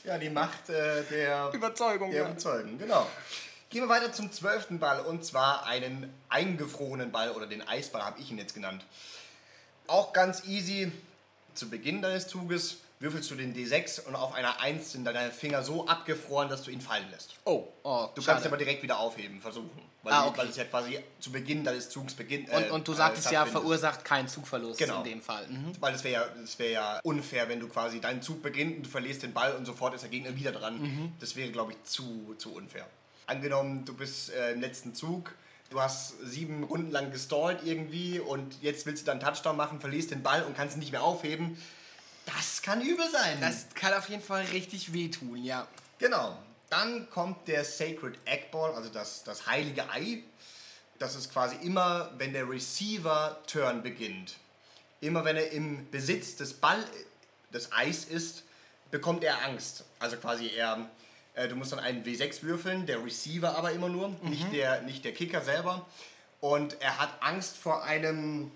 [0.05, 2.29] Ja, die Macht äh, der, Überzeugung, der ja.
[2.29, 3.07] Überzeugung, genau.
[3.69, 8.19] Gehen wir weiter zum zwölften Ball und zwar einen eingefrorenen Ball oder den Eisball habe
[8.19, 8.85] ich ihn jetzt genannt.
[9.91, 10.93] Auch ganz easy.
[11.55, 15.63] Zu Beginn deines Zuges würfelst du den D6 und auf einer 1 sind deine Finger
[15.63, 17.35] so abgefroren, dass du ihn fallen lässt.
[17.45, 18.35] Oh, oh Du schade.
[18.35, 19.71] kannst aber direkt wieder aufheben, versuchen.
[20.03, 20.39] Weil, Ah, okay.
[20.39, 22.49] weil es ja quasi zu Beginn deines Zugs beginnt.
[22.51, 23.63] äh, Und, und du äh, sagtest ja, stattfindet.
[23.63, 24.99] verursacht keinen Zugverlust Genau.
[24.99, 25.47] in dem Fall.
[25.49, 25.73] Mhm.
[25.81, 28.91] Weil es wäre ja, wär ja unfair, wenn du quasi deinen Zug beginnt und du
[28.91, 30.81] verlierst den Ball und sofort ist der Gegner wieder dran.
[30.81, 31.13] Mhm.
[31.21, 32.87] Das wäre, glaube ich, zu, zu unfair.
[33.27, 35.35] Angenommen, du bist äh, im letzten Zug,
[35.71, 40.11] du hast sieben Runden lang gestallt irgendwie und jetzt willst du dann Touchdown machen, verlierst
[40.11, 41.57] den Ball und kannst ihn nicht mehr aufheben.
[42.27, 43.41] Das kann übel sein.
[43.41, 45.67] Das kann auf jeden Fall richtig wehtun, ja.
[45.99, 46.37] Genau.
[46.69, 50.23] Dann kommt der Sacred Egg Ball, also das, das heilige Ei.
[50.99, 54.37] Das ist quasi immer, wenn der Receiver-Turn beginnt.
[55.01, 56.85] Immer wenn er im Besitz des Ball,
[57.53, 58.45] des Eis ist,
[58.91, 59.85] bekommt er Angst.
[59.99, 60.89] Also quasi er,
[61.41, 65.05] äh, du musst dann einen W6 würfeln, der Receiver aber immer nur, nicht, der, nicht
[65.05, 65.87] der Kicker selber.
[66.41, 68.51] Und er hat Angst vor einem,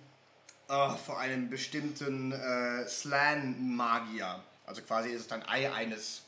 [0.68, 4.42] äh, vor einem bestimmten äh, Slan-Magier.
[4.66, 6.22] Also quasi ist es ein Ei eines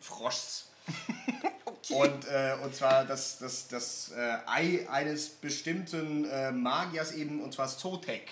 [0.00, 0.66] Froschs.
[1.88, 7.54] Und, äh, und zwar das, das, das äh, Ei eines bestimmten äh, Magiers eben, und
[7.54, 8.28] zwar Zotek.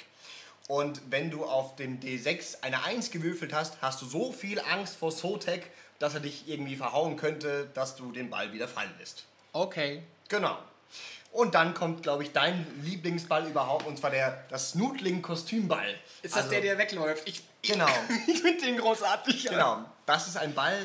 [0.69, 4.97] Und wenn du auf dem D6 eine 1 gewürfelt hast, hast du so viel Angst
[4.97, 9.25] vor Zotek, dass er dich irgendwie verhauen könnte, dass du den Ball wieder fallen lässt.
[9.53, 10.03] Okay.
[10.29, 10.59] Genau.
[11.33, 15.95] Und dann kommt, glaube ich, dein Lieblingsball überhaupt, und zwar der, das Snootling-Kostümball.
[16.23, 17.29] Ist das Also- der, der wegläuft?
[17.29, 17.89] Ich, Genau.
[18.27, 19.47] ich finde den großartig.
[19.49, 20.79] Genau, das ist ein Ball,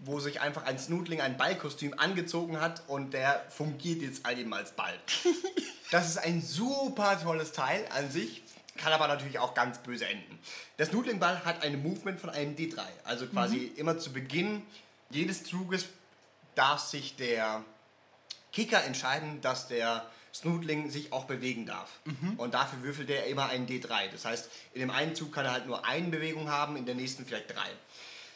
[0.00, 4.52] wo sich einfach ein Snootling ein Ballkostüm angezogen hat und der fungiert jetzt halt eben
[4.52, 4.94] als Ball.
[5.92, 8.42] Das ist ein super tolles Teil an sich.
[8.76, 10.38] Kann aber natürlich auch ganz böse enden.
[10.78, 12.80] Der Snootling-Ball hat ein Movement von einem D3.
[13.04, 14.62] Also quasi immer zu Beginn
[15.10, 15.86] jedes Zuges
[16.54, 17.64] darf sich der
[18.52, 21.90] Kicker entscheiden, dass der Snootling sich auch bewegen darf.
[22.36, 24.10] Und dafür würfelt er immer einen D3.
[24.12, 26.94] Das heißt, in dem einen Zug kann er halt nur eine Bewegung haben, in der
[26.94, 27.68] nächsten vielleicht drei.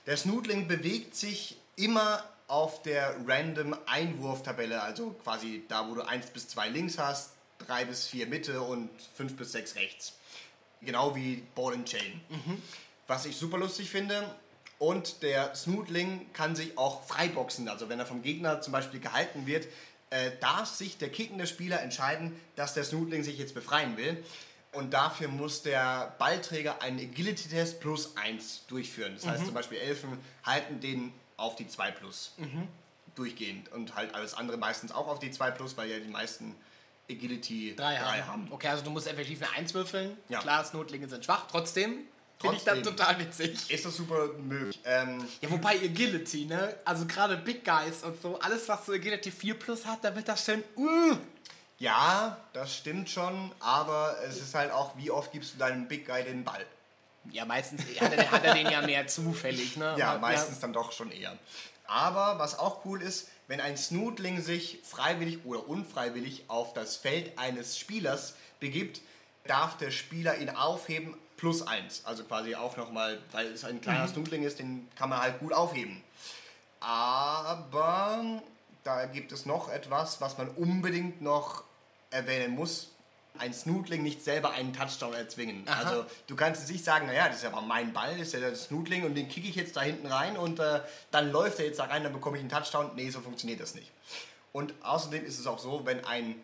[0.07, 6.27] Der Snootling bewegt sich immer auf der random Einwurftabelle, also quasi da, wo du 1
[6.29, 7.33] bis 2 links hast,
[7.67, 10.15] 3 bis 4 Mitte und 5 bis 6 rechts.
[10.83, 12.21] Genau wie Ball and Chain.
[13.07, 14.35] Was ich super lustig finde.
[14.79, 17.69] Und der Snootling kann sich auch freiboxen.
[17.69, 19.67] Also wenn er vom Gegner zum Beispiel gehalten wird,
[20.09, 24.25] äh, darf sich der kickende Spieler entscheiden, dass der Snootling sich jetzt befreien will.
[24.73, 29.15] Und dafür muss der Ballträger einen Agility-Test plus 1 durchführen.
[29.17, 32.33] Das heißt zum Beispiel Elfen halten den auf die 2 plus
[33.17, 33.71] durchgehend.
[33.73, 36.55] Und halt alles andere meistens auch auf die 2 plus, weil ja die meisten
[37.11, 38.27] Agility Drei, 3 haben.
[38.27, 38.49] haben.
[38.51, 40.17] Okay, also du musst effektiv eine Eins würfeln.
[40.29, 40.41] Ja.
[40.41, 41.47] Klar, Snotlinge sind schwach.
[41.51, 41.99] Trotzdem
[42.41, 42.97] finde ich das Trotzdem.
[42.97, 43.71] total witzig.
[43.71, 44.81] Ist das super möglich.
[44.85, 46.75] Ähm, Ja, wobei Agility, ne?
[46.85, 50.27] Also gerade Big Guys und so, alles was so Agility 4 plus hat, da wird
[50.29, 50.65] das schön.
[50.77, 51.17] Uh,
[51.79, 56.07] ja, das stimmt schon, aber es ist halt auch, wie oft gibst du deinem Big
[56.07, 56.65] Guy den Ball?
[57.33, 59.95] ja, meistens hat er, hat er den ja mehr zufällig, ne?
[59.99, 61.37] Ja, meistens dann doch schon eher.
[61.87, 67.37] Aber was auch cool ist, wenn ein Snootling sich freiwillig oder unfreiwillig auf das Feld
[67.37, 69.01] eines Spielers begibt,
[69.43, 72.05] darf der Spieler ihn aufheben plus eins.
[72.05, 75.53] Also quasi auch nochmal, weil es ein kleiner Snootling ist, den kann man halt gut
[75.53, 76.01] aufheben.
[76.79, 78.41] Aber
[78.85, 81.65] da gibt es noch etwas, was man unbedingt noch
[82.11, 82.93] erwähnen muss.
[83.39, 85.65] Ein Snootling nicht selber einen Touchdown erzwingen.
[85.67, 85.83] Aha.
[85.83, 88.41] Also du kannst jetzt nicht sagen, naja, das ist aber mein Ball, das ist ja
[88.41, 91.67] der Snootling und den kicke ich jetzt da hinten rein und äh, dann läuft er
[91.67, 92.91] jetzt da rein, dann bekomme ich einen Touchdown.
[92.97, 93.91] Nee, so funktioniert das nicht.
[94.53, 96.35] Und außerdem ist es auch so, wenn ein,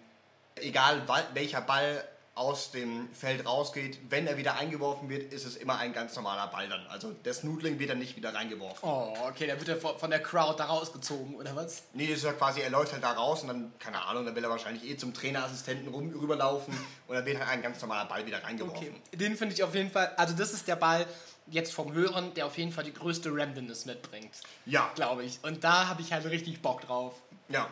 [0.56, 1.02] egal
[1.34, 2.02] welcher Ball
[2.36, 6.46] aus dem Feld rausgeht, wenn er wieder eingeworfen wird, ist es immer ein ganz normaler
[6.48, 6.86] Ball dann.
[6.88, 8.86] Also der Snootling wird dann nicht wieder reingeworfen.
[8.88, 11.82] Oh, okay, da wird er von von der Crowd da rausgezogen, oder was?
[11.94, 14.36] Nee, das ist ja quasi, er läuft halt da raus und dann, keine Ahnung, dann
[14.36, 16.74] will er wahrscheinlich eh zum Trainerassistenten rum, rüberlaufen
[17.08, 18.76] und dann wird halt ein ganz normaler Ball wieder reingeworfen.
[18.88, 21.06] Okay, den finde ich auf jeden Fall, also das ist der Ball
[21.48, 24.32] jetzt vom Hören, der auf jeden Fall die größte Randomness mitbringt,
[24.66, 25.38] Ja, glaube ich.
[25.42, 27.14] Und da habe ich halt richtig Bock drauf.
[27.48, 27.66] ja.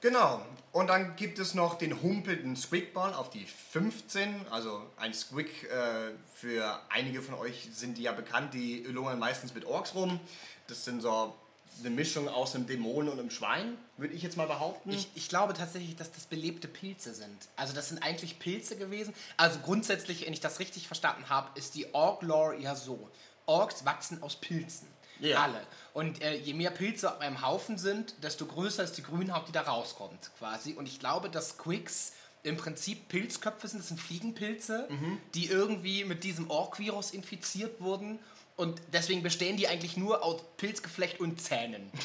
[0.00, 0.44] Genau.
[0.72, 4.46] Und dann gibt es noch den humpelnden Squigball auf die 15.
[4.50, 9.54] Also ein Squig, äh, für einige von euch sind die ja bekannt, die lungern meistens
[9.54, 10.20] mit Orks rum.
[10.66, 11.34] Das sind so
[11.80, 14.90] eine Mischung aus einem Dämon und einem Schwein, würde ich jetzt mal behaupten.
[14.90, 17.48] Ich, ich glaube tatsächlich, dass das belebte Pilze sind.
[17.56, 19.14] Also das sind eigentlich Pilze gewesen.
[19.36, 23.10] Also grundsätzlich, wenn ich das richtig verstanden habe, ist die Orc-Lore ja so.
[23.46, 24.88] Orks wachsen aus Pilzen.
[25.20, 25.44] Ja.
[25.44, 25.60] Alle.
[25.94, 29.52] Und äh, je mehr Pilze auf einem Haufen sind, desto größer ist die Grünhaut, die
[29.52, 30.74] da rauskommt, quasi.
[30.74, 32.12] Und ich glaube, dass Quicks
[32.42, 33.80] im Prinzip Pilzköpfe sind.
[33.80, 34.88] Das sind Fliegenpilze,
[35.34, 38.18] die irgendwie mit diesem Ork-Virus infiziert wurden.
[38.56, 41.90] Und deswegen bestehen die eigentlich nur aus Pilzgeflecht und Zähnen.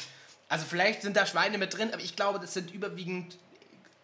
[0.48, 3.38] Also vielleicht sind da Schweine mit drin, aber ich glaube, das sind überwiegend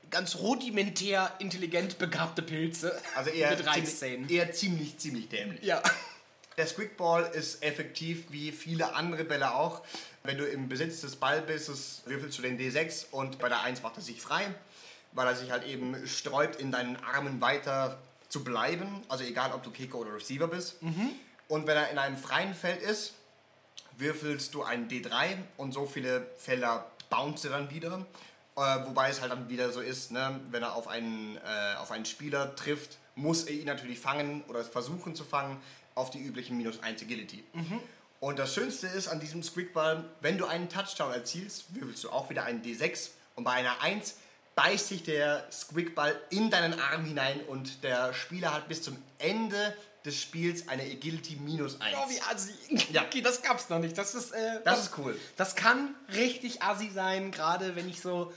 [0.08, 2.98] ganz rudimentär intelligent begabte Pilze.
[3.14, 4.30] also eher, mit ziemlich, Reichszähnen.
[4.30, 5.62] eher ziemlich, ziemlich dämlich.
[5.62, 5.82] Ja.
[6.58, 9.80] Der Squigball ist effektiv wie viele andere Bälle auch.
[10.24, 11.68] Wenn du im Besitz des Ball bist,
[12.04, 14.52] würfelst du den D6 und bei der 1 macht er sich frei,
[15.12, 17.98] weil er sich halt eben sträubt, in deinen Armen weiter
[18.28, 19.04] zu bleiben.
[19.08, 20.82] Also egal, ob du Kicker oder Receiver bist.
[21.46, 23.12] Und wenn er in einem freien Feld ist,
[23.96, 28.04] würfelst du einen D3 und so viele Felder bounce er dann wieder.
[28.56, 31.92] Äh, wobei es halt dann wieder so ist, ne, wenn er auf einen, äh, auf
[31.92, 35.58] einen Spieler trifft, muss er ihn natürlich fangen oder versuchen zu fangen
[35.98, 37.44] auf die üblichen minus 1 Agility.
[38.20, 42.30] Und das Schönste ist an diesem Squigball, wenn du einen Touchdown erzielst, würfelst du auch
[42.30, 44.14] wieder einen D6 und bei einer 1
[44.54, 49.76] beißt sich der Squigball in deinen Arm hinein und der Spieler hat bis zum Ende
[50.04, 51.96] des Spiels eine Agility minus 1.
[51.96, 52.54] Oh, wie assi.
[52.92, 53.02] Ja.
[53.02, 53.96] Okay, das gab's noch nicht.
[53.96, 55.18] Das ist, äh, Das ist cool.
[55.36, 58.32] Das kann richtig assi sein, gerade wenn ich so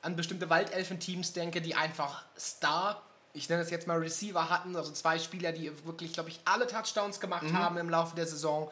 [0.00, 3.02] an bestimmte Waldelfen-Teams denke, die einfach Star,
[3.34, 6.66] ich nenne das jetzt mal Receiver hatten, also zwei Spieler, die wirklich, glaube ich, alle
[6.66, 7.58] Touchdowns gemacht Mhm.
[7.58, 8.70] haben im Laufe der Saison.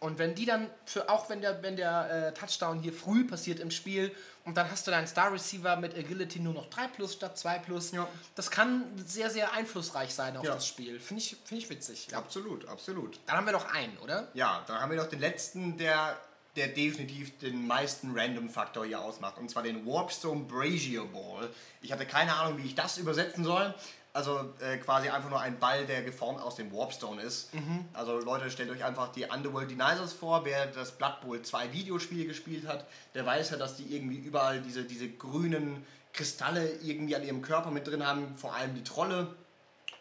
[0.00, 3.58] Und wenn die dann, für, auch wenn der, wenn der äh, Touchdown hier früh passiert
[3.58, 7.14] im Spiel und dann hast du deinen Star Receiver mit Agility nur noch 3 plus
[7.14, 8.06] statt 2 plus, Ja.
[8.36, 10.54] das kann sehr, sehr einflussreich sein auf Ja.
[10.54, 11.00] das Spiel.
[11.00, 12.14] Finde ich, find ich witzig.
[12.14, 13.18] Absolut, absolut.
[13.26, 14.28] Dann haben wir noch einen, oder?
[14.34, 16.16] Ja, dann haben wir noch den letzten, der,
[16.54, 19.36] der definitiv den meisten Random-Faktor hier ausmacht.
[19.38, 21.50] Und zwar den Warpstone Brazier Ball.
[21.82, 23.74] Ich hatte keine Ahnung, wie ich das übersetzen soll.
[24.18, 27.50] Also äh, quasi einfach nur ein Ball, der geformt aus dem Warpstone ist.
[27.92, 30.44] Also Leute, stellt euch einfach die Underworld Denisers vor.
[30.44, 34.60] Wer das Blood Bowl 2 Videospiel gespielt hat, der weiß ja, dass die irgendwie überall
[34.60, 38.36] diese, diese grünen Kristalle irgendwie an ihrem Körper mit drin haben.
[38.36, 39.36] Vor allem die Trolle.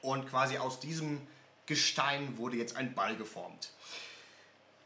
[0.02, 1.22] Und quasi aus diesem
[1.68, 3.70] Gestein wurde jetzt ein Ball geformt.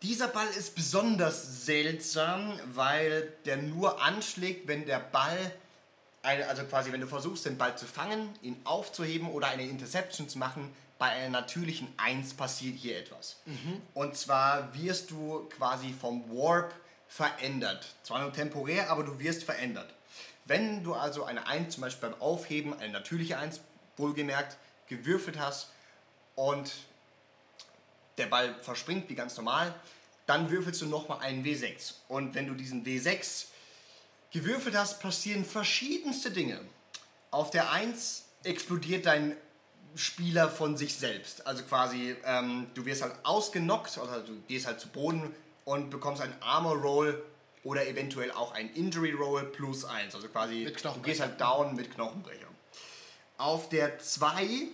[0.02, 5.54] Dieser Ball ist besonders seltsam, weil der nur anschlägt, wenn der Ball,
[6.24, 10.30] eine, also quasi wenn du versuchst, den Ball zu fangen, ihn aufzuheben oder eine Interception
[10.30, 13.38] zu machen, bei einer natürlichen 1 passiert hier etwas.
[13.96, 16.74] Und zwar wirst du quasi vom Warp
[17.08, 17.88] verändert.
[18.04, 19.92] Zwar nur temporär, aber du wirst verändert.
[20.46, 23.62] Wenn du also eine 1 zum Beispiel beim Aufheben, eine natürliche 1,
[23.98, 24.58] wohlgemerkt,
[24.88, 25.70] gewürfelt hast
[26.36, 26.72] und
[28.18, 29.74] der Ball verspringt wie ganz normal,
[30.28, 31.94] dann würfelst du nochmal einen W6.
[32.08, 33.46] Und wenn du diesen W6
[34.32, 36.60] gewürfelt hast, passieren verschiedenste Dinge.
[37.30, 39.36] Auf der 1 explodiert dein
[39.96, 41.46] Spieler von sich selbst.
[41.46, 46.22] Also quasi, ähm, du wirst halt ausgenockt, also du gehst halt zu Boden und bekommst
[46.22, 47.24] einen Armor Roll
[47.64, 50.16] oder eventuell auch ein Injury Roll plus 1.
[50.16, 52.48] Also quasi, du gehst halt down mit Knochenbrecher.
[53.38, 54.68] Auf der 2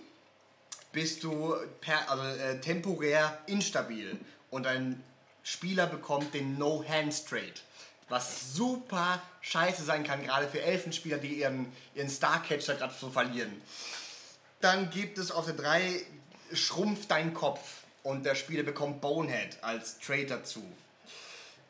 [0.92, 4.18] bist du per, also, äh, temporär instabil
[4.50, 5.02] und dein
[5.42, 7.54] Spieler bekommt den No-Hands-Trade.
[8.08, 13.52] Was super scheiße sein kann, gerade für Elfenspieler, die ihren, ihren Starcatcher gerade so verlieren.
[14.60, 16.04] Dann gibt es auf der 3
[16.52, 20.62] schrumpft dein Kopf und der Spieler bekommt Bonehead als Trade dazu.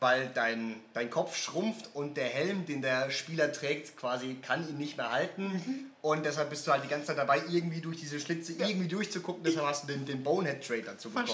[0.01, 4.79] Weil dein, dein Kopf schrumpft und der Helm, den der Spieler trägt, quasi kann ihn
[4.79, 5.91] nicht mehr halten.
[6.03, 9.43] Und deshalb bist du halt die ganze Zeit dabei, irgendwie durch diese Schlitze irgendwie durchzugucken.
[9.43, 11.27] Deshalb hast du den, den Bonehead Trade dazu bekommen.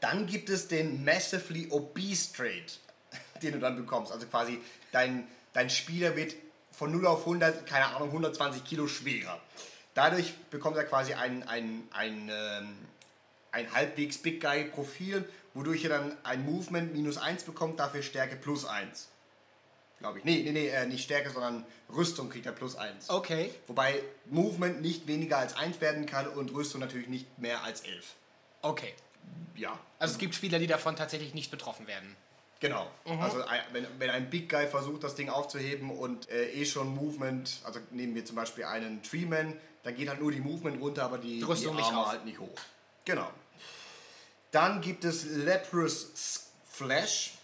[0.00, 2.66] Dann gibt es den Massively Obese Trade,
[3.42, 4.12] den du dann bekommst.
[4.12, 4.60] Also quasi
[4.92, 6.34] dein, dein Spieler wird
[6.72, 9.40] von 0 auf 100, keine Ahnung, 120 Kilo schwerer.
[9.94, 12.76] Dadurch bekommt er quasi ein, ein, ein, ähm,
[13.50, 18.36] ein halbwegs Big Guy Profil, wodurch er dann ein Movement minus 1 bekommt, dafür Stärke
[18.36, 19.08] plus 1.
[19.98, 20.24] Glaube ich.
[20.24, 23.10] Nee, nee, nee, äh, nicht Stärke, sondern Rüstung kriegt er plus 1.
[23.10, 23.50] Okay.
[23.66, 28.14] Wobei Movement nicht weniger als 1 werden kann und Rüstung natürlich nicht mehr als 11.
[28.62, 28.94] Okay.
[29.56, 32.16] Ja, Also es gibt Spieler, die davon tatsächlich nicht betroffen werden.
[32.60, 32.90] Genau.
[33.04, 36.94] Also ein, wenn, wenn ein Big Guy versucht, das Ding aufzuheben und äh, eh schon
[36.94, 39.54] Movement, also nehmen wir zum Beispiel einen Treeman,
[39.84, 42.40] dann geht halt nur die Movement runter, aber die, Die Rüstung die nicht halt nicht
[42.40, 42.58] hoch.
[43.04, 43.30] Genau.
[44.50, 47.34] Dann gibt es Leprous Flash.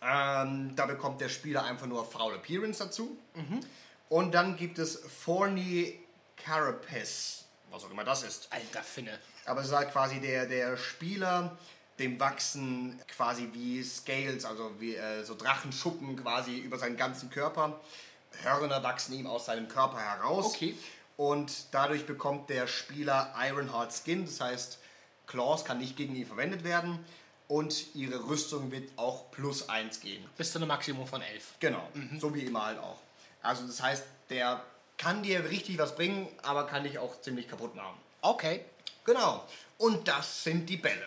[0.00, 3.18] Ähm, da bekommt der Spieler einfach nur Foul Appearance dazu.
[3.34, 3.60] Mhm.
[4.08, 5.98] Und dann gibt es Thorny
[6.36, 8.48] Carapace, was auch immer das ist.
[8.50, 9.18] Alter Finne.
[9.44, 11.58] Aber es ist halt quasi der, der Spieler,
[11.98, 17.80] dem wachsen quasi wie Scales, also wie äh, so Drachenschuppen quasi über seinen ganzen Körper.
[18.42, 20.54] Hörner wachsen ihm aus seinem Körper heraus.
[20.54, 20.76] Okay.
[21.16, 24.78] Und dadurch bekommt der Spieler Ironheart Skin, das heißt,
[25.26, 27.04] Claws kann nicht gegen ihn verwendet werden.
[27.48, 30.22] Und ihre Rüstung wird auch plus 1 gehen.
[30.36, 31.54] Bis zu einem Maximum von 11.
[31.60, 31.88] Genau,
[32.18, 32.98] so wie immer halt auch.
[33.42, 34.62] Also das heißt, der
[34.98, 37.96] kann dir richtig was bringen, aber kann dich auch ziemlich kaputt machen.
[38.20, 38.64] Okay.
[39.04, 39.44] Genau.
[39.78, 41.06] Und das sind die Bälle.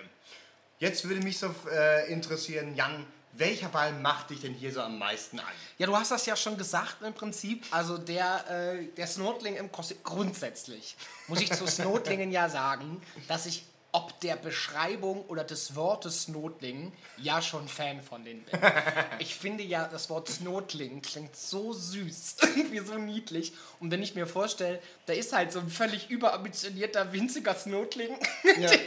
[0.81, 4.97] Jetzt würde mich so äh, interessieren, Jan, welcher Ball macht dich denn hier so am
[4.97, 5.45] meisten an?
[5.77, 7.63] Ja, du hast das ja schon gesagt im Prinzip.
[7.69, 9.97] Also der, äh, der Snotling im Kostüm.
[10.03, 10.95] Grundsätzlich
[11.27, 13.63] muss ich zu Snotlingen ja sagen, dass ich
[13.93, 18.59] ob der Beschreibung oder des Wortes Snotling ja schon Fan von denen bin.
[19.19, 23.53] Ich finde ja, das Wort Snotling klingt so süß, irgendwie so niedlich.
[23.79, 28.61] Und wenn ich mir vorstelle, da ist halt so ein völlig überambitionierter, winziger Snotling, den,
[28.61, 28.79] den,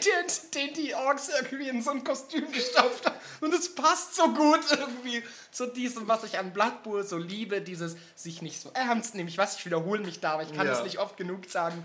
[0.55, 3.17] den die Orks irgendwie in so ein Kostüm gestopft haben.
[3.41, 7.61] Und es passt so gut irgendwie zu diesem, was ich an Blood Bowl so liebe,
[7.61, 9.29] dieses sich nicht so ernst nehmen.
[9.29, 10.73] Ich weiß, ich wiederhole mich da, aber ich kann Ja.
[10.73, 11.85] es nicht oft genug sagen.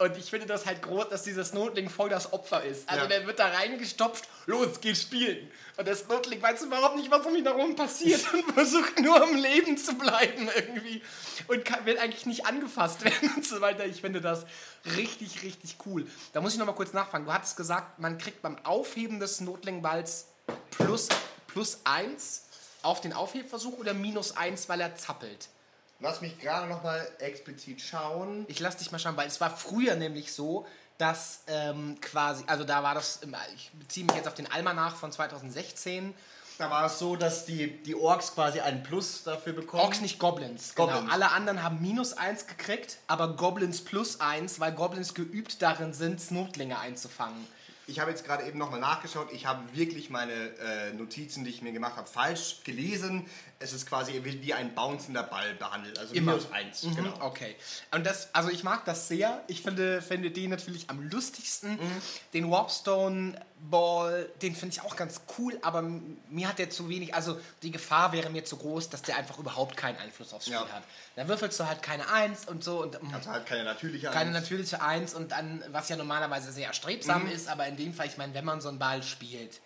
[0.00, 2.88] Und ich finde das halt groß, dass dieser Snotling voll das Opfer ist.
[2.88, 3.08] Also Ja.
[3.08, 5.50] der wird da reingestopft, los, geht spielen.
[5.76, 9.36] Und der Snotling weiß überhaupt nicht, was um ihn herum passiert und versucht nur am
[9.36, 11.02] Leben zu bleiben irgendwie.
[11.48, 13.84] Und kann, will eigentlich nicht angefasst werden und so weiter.
[13.84, 14.46] Ich finde das
[14.96, 16.06] richtig, richtig cool.
[16.32, 17.26] Da muss ich nochmal kurz nachfragen.
[17.26, 20.28] Du hattest gesagt, man kriegt beim Aufheben des Snotling-Balls
[20.70, 21.10] plus,
[21.46, 22.46] plus eins
[22.80, 25.48] auf den Aufhebversuch oder minus eins, weil er zappelt.
[26.00, 28.46] Lass mich gerade noch mal explizit schauen.
[28.48, 32.64] Ich lass dich mal schauen, weil es war früher nämlich so, dass ähm, quasi, also
[32.64, 33.20] da war das,
[33.54, 36.14] ich beziehe mich jetzt auf den Almanach von 2016,
[36.58, 39.82] Da war es so, dass die, die Orks quasi einen Plus dafür bekommen.
[39.82, 40.74] Orks nicht Goblins.
[40.74, 41.00] Goblins.
[41.00, 41.12] Genau.
[41.12, 46.20] Alle anderen haben minus eins gekriegt, aber Goblins plus eins, weil Goblins geübt darin sind,
[46.20, 47.46] Snotlinge einzufangen.
[47.86, 49.32] Ich habe jetzt gerade eben nochmal nachgeschaut.
[49.32, 53.26] Ich habe wirklich meine äh, Notizen, die ich mir gemacht habe, falsch gelesen.
[53.62, 55.98] Es ist quasi wie ein bouncender Ball behandelt.
[55.98, 56.32] Also Immer.
[56.32, 56.82] minus eins.
[56.82, 57.14] Mhm, Genau.
[57.20, 57.54] Okay.
[57.90, 59.44] Und das, also ich mag das sehr.
[59.48, 61.72] Ich finde, finde den natürlich am lustigsten.
[61.72, 62.02] Mhm.
[62.32, 63.38] Den Warpstone
[63.70, 67.70] Ball, den finde ich auch ganz cool, aber mir hat der zu wenig, also die
[67.70, 70.66] Gefahr wäre mir zu groß, dass der einfach überhaupt keinen Einfluss aufs Spiel Ja.
[70.72, 70.82] hat.
[71.16, 74.40] Da würfelst du halt keine Eins und so und Also halt keine natürliche keine Eins.
[74.40, 77.32] natürliche Eins und dann, was ja normalerweise sehr erstrebsam Mhm.
[77.32, 79.60] ist, aber in dem Fall, ich meine, wenn man so einen Ball spielt,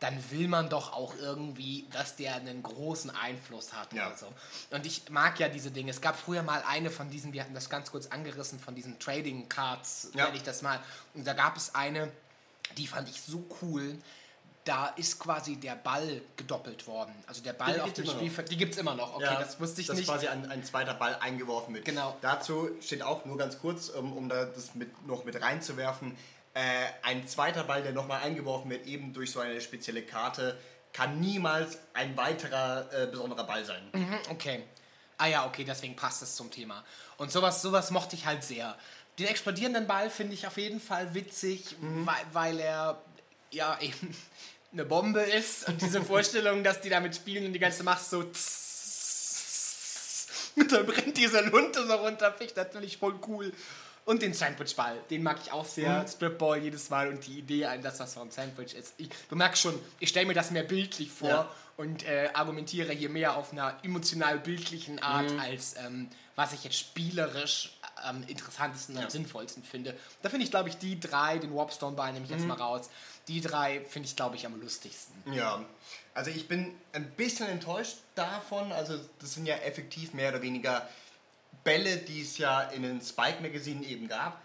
[0.00, 4.08] dann will man doch auch irgendwie, dass der einen großen Einfluss hat Ja.
[4.08, 4.26] oder so.
[4.70, 5.90] Und ich mag ja diese Dinge.
[5.90, 8.98] Es gab früher mal eine von diesen, wir hatten das ganz kurz angerissen, von diesen
[8.98, 10.24] Trading Cards, Ja.
[10.26, 10.80] nenne ich das mal.
[11.14, 12.12] Und da gab es eine,
[12.76, 13.96] die fand ich so cool.
[14.64, 17.14] Da ist quasi der Ball gedoppelt worden.
[17.28, 18.04] Also der Ball Die auf dem.
[18.04, 19.14] Spielfeld, die gibt es immer noch.
[19.14, 20.08] Okay, Ja, das wusste ich dass nicht.
[20.08, 21.84] quasi ein, ein zweiter Ball eingeworfen wird.
[21.84, 22.16] Genau.
[22.20, 26.16] Dazu steht auch nur ganz kurz, um, um da das mit, noch mit reinzuwerfen,
[26.56, 30.58] äh, ein zweiter Ball, der nochmal eingeworfen wird, eben durch so eine spezielle Karte,
[30.92, 33.82] kann niemals ein weiterer äh, besonderer Ball sein.
[33.92, 34.62] Mhm, Okay.
[35.18, 36.84] Ah ja, okay, deswegen passt es zum Thema.
[37.16, 38.76] Und sowas, sowas mochte ich halt sehr.
[39.18, 42.06] Den explodierenden Ball finde ich auf jeden Fall witzig, Mhm.
[42.06, 43.02] weil, weil er
[43.50, 44.14] ja eben
[44.72, 48.18] eine Bombe ist und diese Vorstellung, dass die damit spielen und die ganze Macht so
[50.58, 53.52] und dann brennt diese Lunte so runter, finde ich natürlich voll cool.
[54.06, 56.02] Und den Sandwichball, den mag ich auch sehr.
[56.02, 56.08] Mhm.
[56.08, 58.94] Stripball jedes Mal und die Idee, dass das so ein Sandwich ist.
[58.98, 61.50] Ich, du merkst schon, ich stelle mir das mehr bildlich vor Ja.
[61.76, 65.40] und äh, argumentiere hier mehr auf einer emotional-bildlichen Art, Mhm.
[65.40, 69.96] als ähm, was ich jetzt spielerisch am interessantesten und sinnvollsten finde.
[70.22, 72.36] Da finde ich, glaube ich, die drei, den Warpstone-Ball nehme ich Mhm.
[72.38, 72.88] jetzt mal raus,
[73.26, 75.32] die drei finde ich, glaube ich, am lustigsten.
[75.32, 75.64] Ja,
[76.14, 78.70] also ich bin ein bisschen enttäuscht davon.
[78.70, 80.88] Also das sind ja effektiv mehr oder weniger
[81.66, 84.40] Bälle, die es ja in den Spike-Magazinen eben gab.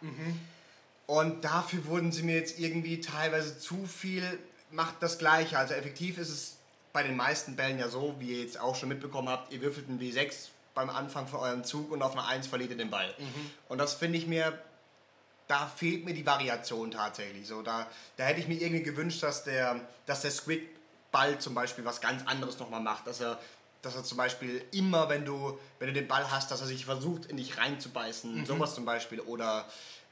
[1.08, 4.24] Und dafür wurden sie mir jetzt irgendwie teilweise zu viel,
[4.72, 5.58] macht das Gleiche.
[5.58, 6.58] Also effektiv ist es
[6.92, 9.88] bei den meisten Bällen ja so, wie ihr jetzt auch schon mitbekommen habt, ihr würfelt
[9.88, 13.14] einen W6 beim Anfang von eurem Zug und auf eine 1 verliert ihr den Ball.
[13.70, 14.58] Und das finde ich mir
[15.52, 17.46] da fehlt mir die Variation tatsächlich.
[17.46, 21.84] So, da, da hätte ich mir irgendwie gewünscht, dass der, dass der Squid-Ball zum Beispiel
[21.84, 23.06] was ganz anderes nochmal macht.
[23.06, 23.38] Dass er,
[23.82, 26.86] dass er zum Beispiel immer, wenn du, wenn du den Ball hast, dass er sich
[26.86, 28.46] versucht, in dich reinzubeißen.
[28.46, 29.20] Sowas zum Beispiel.
[29.20, 29.66] Oder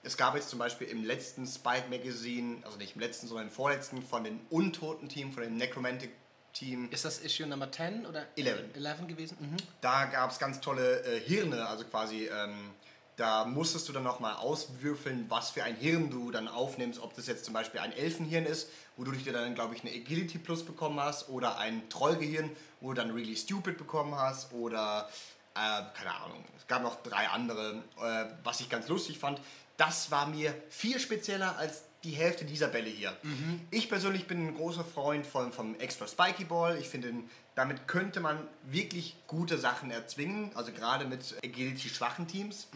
[0.03, 3.53] es gab jetzt zum Beispiel im letzten Spike Magazine, also nicht im letzten, sondern im
[3.53, 6.11] vorletzten, von den untoten Team, von dem Necromantic
[6.53, 8.76] Team, Ist das Issue Nummer 10 oder 11.
[8.76, 9.38] 11 gewesen?
[9.39, 9.57] Mhm.
[9.82, 12.72] da gab es ganz tolle äh, Hirne, also quasi, ähm,
[13.20, 17.28] da musstest du dann nochmal auswürfeln, was für ein Hirn du dann aufnimmst, ob das
[17.28, 21.01] jetzt zum Beispiel ein Elfenhirn ist, wodurch du dann, glaube ich, eine Agility Plus bekommen
[21.01, 22.49] hast, oder ein Trollgehirn,
[22.80, 25.09] wo du dann Really Stupid bekommen hast, oder,
[25.53, 29.41] äh, keine Ahnung, es gab noch drei andere, äh, was ich ganz lustig fand.
[29.76, 33.15] Das war mir viel spezieller als die Hälfte dieser Bälle hier.
[33.71, 36.77] Ich persönlich bin ein großer Freund von, vom Extra Spiky Ball.
[36.79, 37.13] Ich finde,
[37.55, 42.67] damit könnte man wirklich gute Sachen erzwingen, also gerade mit Agility-schwachen Teams,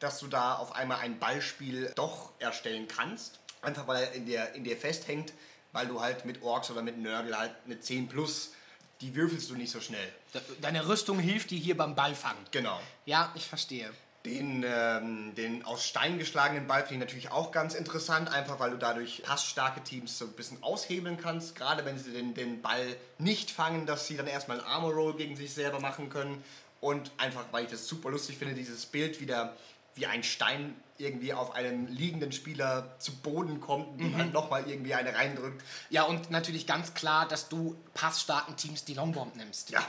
[0.00, 3.38] dass du da auf einmal ein Ballspiel doch erstellen kannst.
[3.62, 5.32] Einfach weil er in dir, in dir festhängt,
[5.72, 8.52] weil du halt mit Orks oder mit Nörgel halt eine 10 plus,
[9.00, 10.06] die würfelst du nicht so schnell.
[10.34, 12.36] De- Deine Rüstung hilft dir hier beim Ballfang.
[12.50, 12.80] Genau.
[13.06, 13.90] Ja, ich verstehe.
[14.24, 18.70] Den, ähm, den aus Stein geschlagenen Ball finde ich natürlich auch ganz interessant, einfach weil
[18.70, 21.54] du dadurch passstarke Teams so ein bisschen aushebeln kannst.
[21.56, 25.16] Gerade wenn sie den, den Ball nicht fangen, dass sie dann erstmal einen Armor Roll
[25.16, 26.42] gegen sich selber machen können.
[26.80, 29.54] Und einfach, weil ich das super lustig finde, dieses Bild wieder
[29.94, 34.68] wie ein Stein irgendwie auf einem liegenden Spieler zu Boden kommt und ihm halt nochmal
[34.68, 35.62] irgendwie eine reindrückt.
[35.90, 39.70] Ja, und natürlich ganz klar, dass du passstarken Teams die Longbomb nimmst.
[39.70, 39.84] Ja.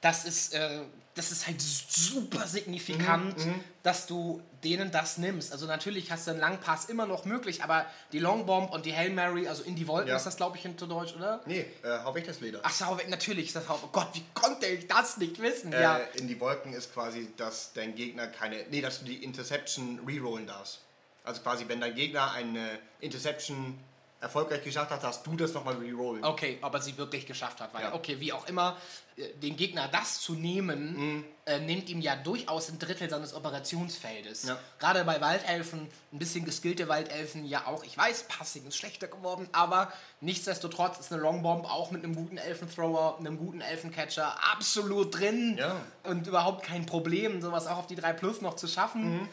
[0.00, 0.80] Das ist, äh,
[1.14, 5.52] das ist halt super signifikant, Mhm, dass du denen das nimmst.
[5.52, 9.10] Also natürlich hast du einen Langpass immer noch möglich, aber die Longbomb und die Hail
[9.10, 10.16] Mary, also in die Wolken Ja.
[10.16, 11.40] ist das, glaube ich, in Deutsch, oder?
[11.44, 12.60] Nee, äh, hau weg das Leder.
[12.62, 15.72] Ach so, natürlich ist das Hau- Oh Gott, wie konnte ich das nicht wissen?
[15.72, 15.96] Äh, ja.
[16.14, 18.64] In die Wolken ist quasi, dass dein Gegner keine.
[18.70, 20.80] Nee, dass du die Interception rerollen darfst.
[21.24, 23.78] Also quasi, wenn dein Gegner eine Interception
[24.22, 26.24] erfolgreich geschafft hat, darfst du das nochmal rerollen.
[26.24, 27.74] Okay, ob er sie wirklich geschafft hat.
[27.74, 27.94] Weil, Ja.
[27.94, 28.76] okay, wie auch immer,
[29.16, 31.24] äh, den Gegner das zu nehmen, Mhm.
[31.44, 34.44] äh, nimmt ihm ja durchaus ein Drittel seines Operationsfeldes.
[34.44, 34.58] Ja.
[34.78, 37.82] Gerade bei Waldelfen, ein bisschen geskillte Waldelfen ja auch.
[37.84, 42.38] Ich weiß, Passing ist schlechter geworden, aber nichtsdestotrotz ist eine Longbomb auch mit einem guten
[42.38, 45.56] Elfenthrower, einem guten Elfencatcher absolut drin.
[45.58, 45.76] Ja.
[46.04, 49.22] Und überhaupt kein Problem, sowas auch auf die 3 Plus noch zu schaffen.
[49.22, 49.28] Mhm.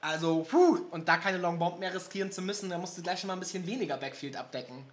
[0.00, 3.28] Also, puh, und da keine Longbomb mehr riskieren zu müssen, da musst du gleich schon
[3.28, 4.84] mal ein bisschen weniger Backfield abdecken.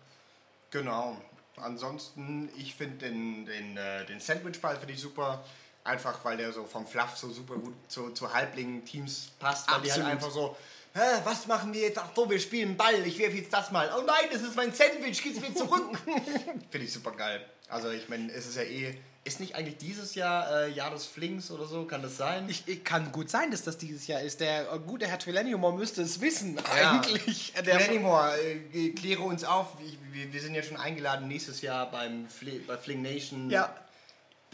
[0.71, 1.17] Genau.
[1.55, 5.43] Ansonsten, ich finde den, den, äh, den Sandwich-Ball finde ich super.
[5.83, 9.71] Einfach weil der so vom Fluff so super gut zu, zu Halblingen-Teams passt.
[9.71, 10.11] Weil die halt Absolut.
[10.11, 10.57] einfach so,
[10.93, 11.99] Hä, was machen wir jetzt?
[11.99, 13.87] Ach so, wir spielen Ball, ich werfe jetzt das mal.
[13.95, 15.95] Oh nein, das ist mein Sandwich, gib's mir zurück.
[16.71, 17.45] finde ich super geil.
[17.69, 18.97] Also ich meine, es ist ja eh
[19.27, 21.83] Ist nicht eigentlich dieses Jahr äh, Jahr des Flings oder so?
[21.85, 22.45] Kann das sein?
[22.47, 24.39] Ich, ich, kann gut sein, dass das dieses Jahr ist.
[24.39, 26.91] Der äh, gute Herr Trileniumor müsste es wissen, Ja.
[26.91, 27.53] eigentlich.
[27.65, 28.31] Der Flanimore,
[28.73, 29.67] äh, kläre uns auf.
[29.85, 33.49] Ich, wir, wir sind ja schon eingeladen nächstes Jahr beim Fli bei Fling Nation.
[33.49, 33.75] ja,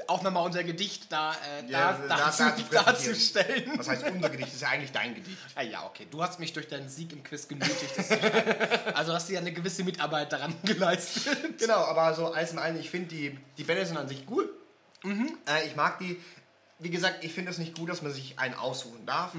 [0.08, 3.74] auch nochmal unser Gedicht da, äh, Ja, da, da- dazu, da darzustellen.
[3.78, 4.48] Was heißt unser Gedicht?
[4.48, 5.38] Das ist ja eigentlich dein Gedicht.
[5.54, 6.08] Ah ja, okay.
[6.10, 7.94] Du hast mich durch deinen Sieg im Quiz genötigt.
[8.96, 11.60] Also hast du ja eine gewisse Mitarbeit daran geleistet.
[11.60, 14.50] Genau, aber so alles in allem, ich finde die, die Bälle sind an sich gut.
[15.04, 16.22] Äh, ich mag die.
[16.80, 19.34] Wie gesagt, ich finde es nicht gut, dass man sich einen aussuchen darf.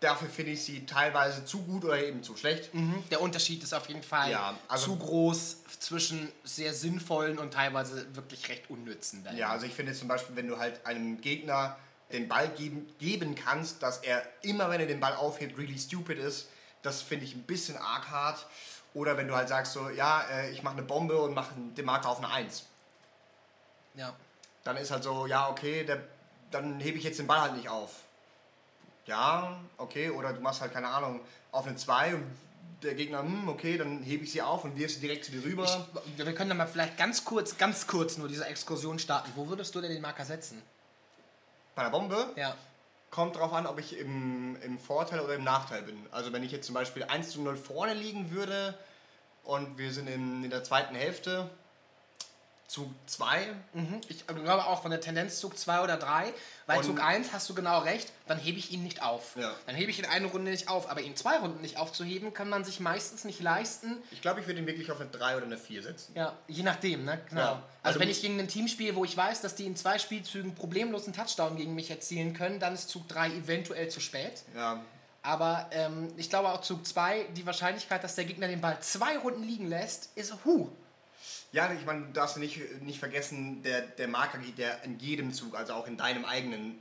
[0.00, 2.70] Dafür finde ich sie teilweise zu gut oder eben zu schlecht.
[3.10, 8.12] Der Unterschied ist auf jeden Fall Ja, also- zu groß zwischen sehr sinnvollen und teilweise
[8.16, 9.36] wirklich recht unnützen Bällen.
[9.36, 11.76] Ja, also ich finde zum Beispiel, wenn du halt einem Gegner
[12.10, 16.18] den Ball geben, geben kannst, dass er immer, wenn er den Ball aufhebt, really stupid
[16.18, 16.48] ist,
[16.82, 18.44] das finde ich ein bisschen arg hart.
[18.94, 21.84] Oder wenn du halt sagst so, ja, äh, ich mache eine Bombe und mache den
[21.84, 22.64] Marker auf eine 1.
[23.94, 24.14] ja.
[24.64, 26.02] Dann ist halt so, ja, okay, der,
[26.50, 27.90] dann hebe ich jetzt den Ball halt nicht auf.
[29.06, 32.24] Ja, okay, oder du machst halt, keine Ahnung, auf eine 2 und
[32.82, 35.44] der Gegner, hm, okay, dann hebe ich sie auf und wirf sie direkt zu dir
[35.44, 35.86] rüber.
[36.06, 39.30] Ich, wir können dann mal vielleicht ganz kurz, ganz kurz nur diese Exkursion starten.
[39.34, 40.62] Wo würdest du denn den Marker setzen?
[41.74, 42.54] Bei der Bombe Ja.
[43.10, 45.96] kommt drauf an, ob ich im, im Vorteil oder im Nachteil bin.
[46.10, 48.76] Also wenn ich jetzt zum Beispiel 1 zu 0 vorne liegen würde
[49.44, 51.48] und wir sind in, in der zweiten Hälfte,
[52.72, 54.00] Zug 2, Mhm.
[54.08, 56.32] Ich glaube auch von der Tendenz Zug 2 oder 3,
[56.64, 59.36] weil Und- Zug 1 hast du genau recht, dann hebe ich ihn nicht auf.
[59.36, 59.52] Ja.
[59.66, 62.48] Dann hebe ich ihn eine Runde nicht auf, aber ihn zwei Runden nicht aufzuheben, kann
[62.48, 63.98] man sich meistens nicht leisten.
[64.10, 66.12] ich glaube, ich würde ihn wirklich auf eine 3 oder eine 4 setzen.
[66.14, 67.20] Ja, je nachdem, ne?
[67.28, 67.40] Genau.
[67.42, 67.48] Ja.
[67.50, 69.98] Also, Also- wenn ich gegen ein Team spiele, wo ich weiß, dass die in zwei
[69.98, 74.44] Spielzügen problemlos einen Touchdown gegen mich erzielen können, dann ist Zug 3 eventuell zu spät.
[74.56, 74.80] Ja,
[75.24, 79.18] Aber ähm, ich glaube auch Zug 2, die Wahrscheinlichkeit, dass der Gegner den Ball zwei
[79.18, 80.68] Runden liegen lässt, ist hu.
[81.52, 85.32] Ja, ich meine, du darfst nicht, nicht vergessen, der, der Marker geht ja in jedem
[85.32, 86.80] Zug, also auch in deinem eigenen,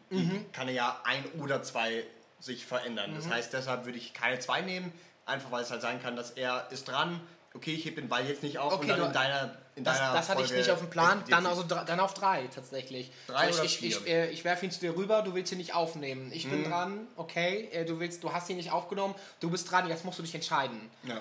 [0.53, 2.03] kann er ja ein oder zwei
[2.39, 3.13] sich verändern.
[3.15, 4.91] Das heißt, deshalb würde ich keine zwei nehmen,
[5.25, 7.19] einfach weil es halt sein kann, dass er ist dran,
[7.53, 9.83] okay, ich heb den Ball jetzt nicht auf Okay, und dann du- in deiner, in
[9.83, 12.47] Das, deiner das hatte ich Folge nicht auf dem Plan, dann, also, dann auf drei
[12.47, 13.11] tatsächlich.
[13.27, 15.51] Drei so, oder ich, ich, ich, äh, ich werfe ihn zu dir rüber, du willst
[15.51, 16.31] ihn nicht aufnehmen.
[16.33, 16.49] Ich Mhm.
[16.49, 20.03] bin dran, okay, äh, du, willst, du hast ihn nicht aufgenommen, du bist dran, jetzt
[20.05, 20.89] musst du dich entscheiden.
[21.03, 21.19] Ja.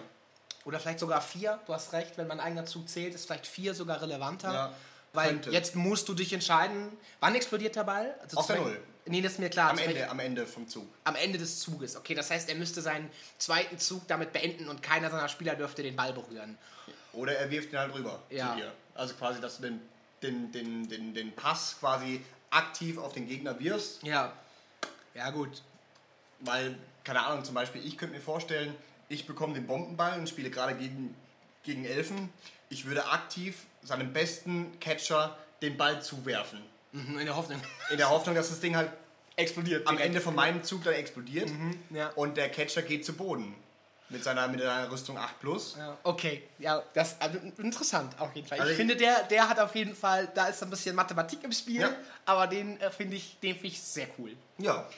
[0.64, 3.74] Oder vielleicht sogar vier, du hast recht, wenn mein eigener Zug zählt, ist vielleicht vier
[3.74, 4.52] sogar relevanter.
[4.52, 4.72] Ja,
[5.12, 5.50] weil könnte.
[5.50, 8.14] jetzt musst du dich entscheiden, wann explodiert der Ball?
[8.22, 8.80] Also Auf der Null.
[9.06, 9.70] Nee, das ist mir klar.
[9.70, 10.86] Am Ende, am Ende vom Zug.
[11.04, 11.96] am Ende des Zuges.
[11.96, 15.82] Okay, das heißt, er müsste seinen zweiten Zug damit beenden und keiner seiner Spieler dürfte
[15.82, 16.56] den Ball berühren.
[17.14, 18.50] Oder er wirft ihn halt rüber Ja.
[18.50, 18.72] zu dir.
[18.94, 19.80] Also quasi, dass du den,
[20.22, 24.02] den, den, den, den Pass quasi aktiv auf den Gegner wirfst.
[24.04, 24.32] Ja.
[25.14, 25.62] Ja, gut.
[26.40, 28.74] Weil, keine Ahnung, zum Beispiel, ich könnte mir vorstellen,
[29.11, 31.14] ich bekomme den Bombenball und spiele gerade gegen,
[31.64, 32.30] gegen Elfen.
[32.70, 36.61] Ich würde aktiv seinem besten Catcher den Ball zuwerfen.
[36.92, 37.61] Mhm, In der Hoffnung.
[37.90, 38.90] In der Hoffnung, dass das Ding halt
[39.36, 39.86] Explodiert.
[39.86, 41.50] am Ende von meinem Zug dann explodiert
[41.90, 42.08] ja.
[42.11, 43.54] und der Catcher geht zu Boden.
[44.12, 45.76] Mit seiner, mit seiner Rüstung 8 Plus.
[45.78, 48.58] Ja, okay, ja, das also interessant auf jeden Fall.
[48.58, 51.44] Also ich ich- finde, der, der hat auf jeden Fall, da ist ein bisschen Mathematik
[51.44, 51.94] im Spiel, Ja.
[52.26, 54.36] aber den äh, finde ich, den finde ich sehr cool.
[54.58, 54.88] Ja.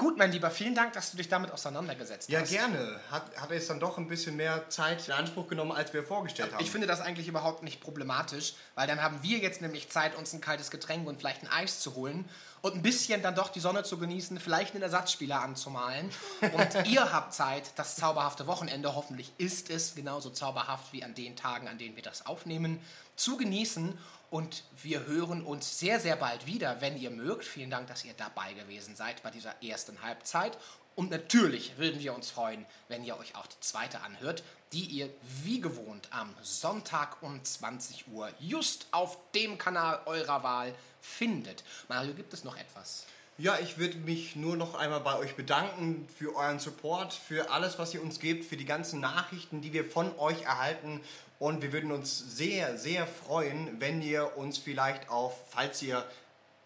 [0.00, 2.52] Gut, mein Lieber, vielen Dank, dass du dich damit auseinandergesetzt Ja, hast.
[2.52, 3.00] gerne.
[3.10, 6.52] Hat, hat es dann doch ein bisschen mehr Zeit in Anspruch genommen, als wir vorgestellt
[6.52, 6.62] haben.
[6.62, 10.32] Ich finde das eigentlich überhaupt nicht problematisch, weil dann haben wir jetzt nämlich Zeit, uns
[10.32, 12.28] ein kaltes Getränk und vielleicht ein Eis zu holen
[12.62, 16.10] und ein bisschen dann doch die Sonne zu genießen, vielleicht einen Ersatzspieler anzumalen.
[16.42, 21.34] Und ihr habt Zeit, das zauberhafte Wochenende, hoffentlich ist es genauso zauberhaft wie an den
[21.34, 22.78] Tagen, an denen wir das aufnehmen,
[23.16, 23.98] zu genießen.
[24.30, 27.44] Und wir hören uns sehr, sehr bald wieder, wenn ihr mögt.
[27.44, 30.58] Vielen Dank, dass ihr dabei gewesen seid bei dieser ersten Halbzeit.
[30.94, 35.08] Und natürlich würden wir uns freuen, wenn ihr euch auch die zweite anhört, die ihr
[35.44, 41.64] wie gewohnt am Sonntag um 20 Uhr just auf dem Kanal eurer Wahl findet.
[41.88, 43.06] Mario, gibt es noch etwas?
[43.40, 47.78] Ja, ich würde mich nur noch einmal bei euch bedanken für euren Support, für alles,
[47.78, 51.00] was ihr uns gebt, für die ganzen Nachrichten, die wir von euch erhalten.
[51.38, 56.04] Und wir würden uns sehr, sehr freuen, wenn ihr uns vielleicht auf, falls ihr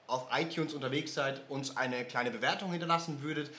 [0.07, 3.51] auf iTunes unterwegs seid, uns eine kleine Bewertung hinterlassen würdet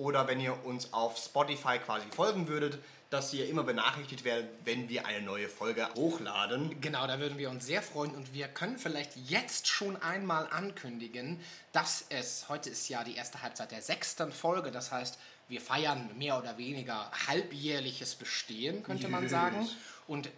[0.00, 2.78] oder wenn ihr uns auf Spotify quasi folgen würdet,
[3.10, 6.80] dass ihr immer benachrichtigt werdet, wenn wir eine neue Folge hochladen.
[6.80, 11.40] Genau, da würden wir uns sehr freuen und wir können vielleicht jetzt schon einmal ankündigen,
[11.72, 15.18] dass es, heute ist ja die erste Halbzeit der sechsten Folge, das heißt,
[15.48, 19.68] wir feiern mehr oder weniger halbjährliches Bestehen, könnte man sagen.
[20.06, 20.30] Und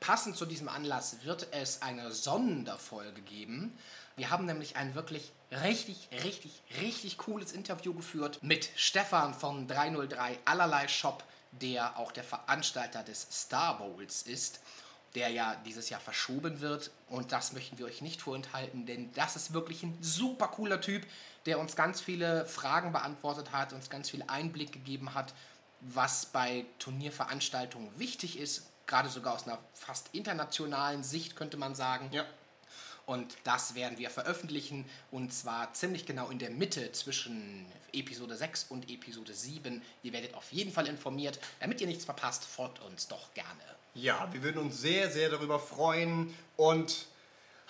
[0.00, 3.78] passend zu diesem Anlass wird es eine Sonderfolge geben.
[4.16, 10.38] Wir haben nämlich ein wirklich richtig, richtig, richtig cooles Interview geführt mit Stefan von 303
[10.44, 14.60] Allerlei Shop, der auch der Veranstalter des Star Bowls ist.
[15.14, 16.90] der ja dieses Jahr verschoben wird.
[17.08, 21.06] Und das möchten wir euch nicht vorenthalten, denn das ist wirklich ein super cooler Typ,
[21.46, 25.32] der uns ganz viele Fragen beantwortet hat, uns ganz viel Einblick gegeben hat,
[25.80, 32.10] was bei Turnierveranstaltungen wichtig ist, gerade sogar aus einer fast internationalen Sicht könnte man sagen.
[32.12, 32.24] Ja.
[33.08, 37.64] Und das werden wir veröffentlichen und zwar ziemlich genau in der Mitte zwischen
[37.94, 39.80] Episode 6 und Episode 7.
[40.02, 41.40] Ihr werdet auf jeden Fall informiert.
[41.58, 43.62] Damit ihr nichts verpasst, folgt uns doch gerne.
[43.94, 47.06] Ja, wir würden uns sehr, sehr darüber freuen und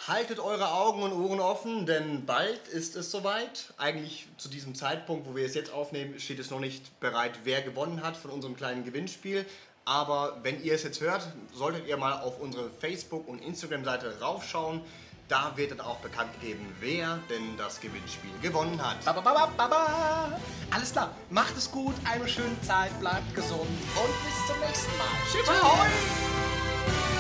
[0.08, 3.72] haltet eure Augen und Ohren offen, denn bald ist es soweit.
[3.76, 7.62] Eigentlich zu diesem Zeitpunkt, wo wir es jetzt aufnehmen, steht es noch nicht bereit, wer
[7.62, 9.46] gewonnen hat von unserem kleinen Gewinnspiel.
[9.84, 14.82] Aber wenn ihr es jetzt hört, solltet ihr mal auf unsere Facebook- und Instagram-Seite raufschauen.
[15.28, 19.04] Da wird dann auch bekannt gegeben, wer denn das Gewinnspiel gewonnen hat.
[19.04, 20.40] Ba, ba, ba, ba, ba.
[20.70, 25.06] Alles klar, macht es gut, eine schöne Zeit, bleibt gesund und bis zum nächsten Mal.
[25.30, 27.17] Tschüss.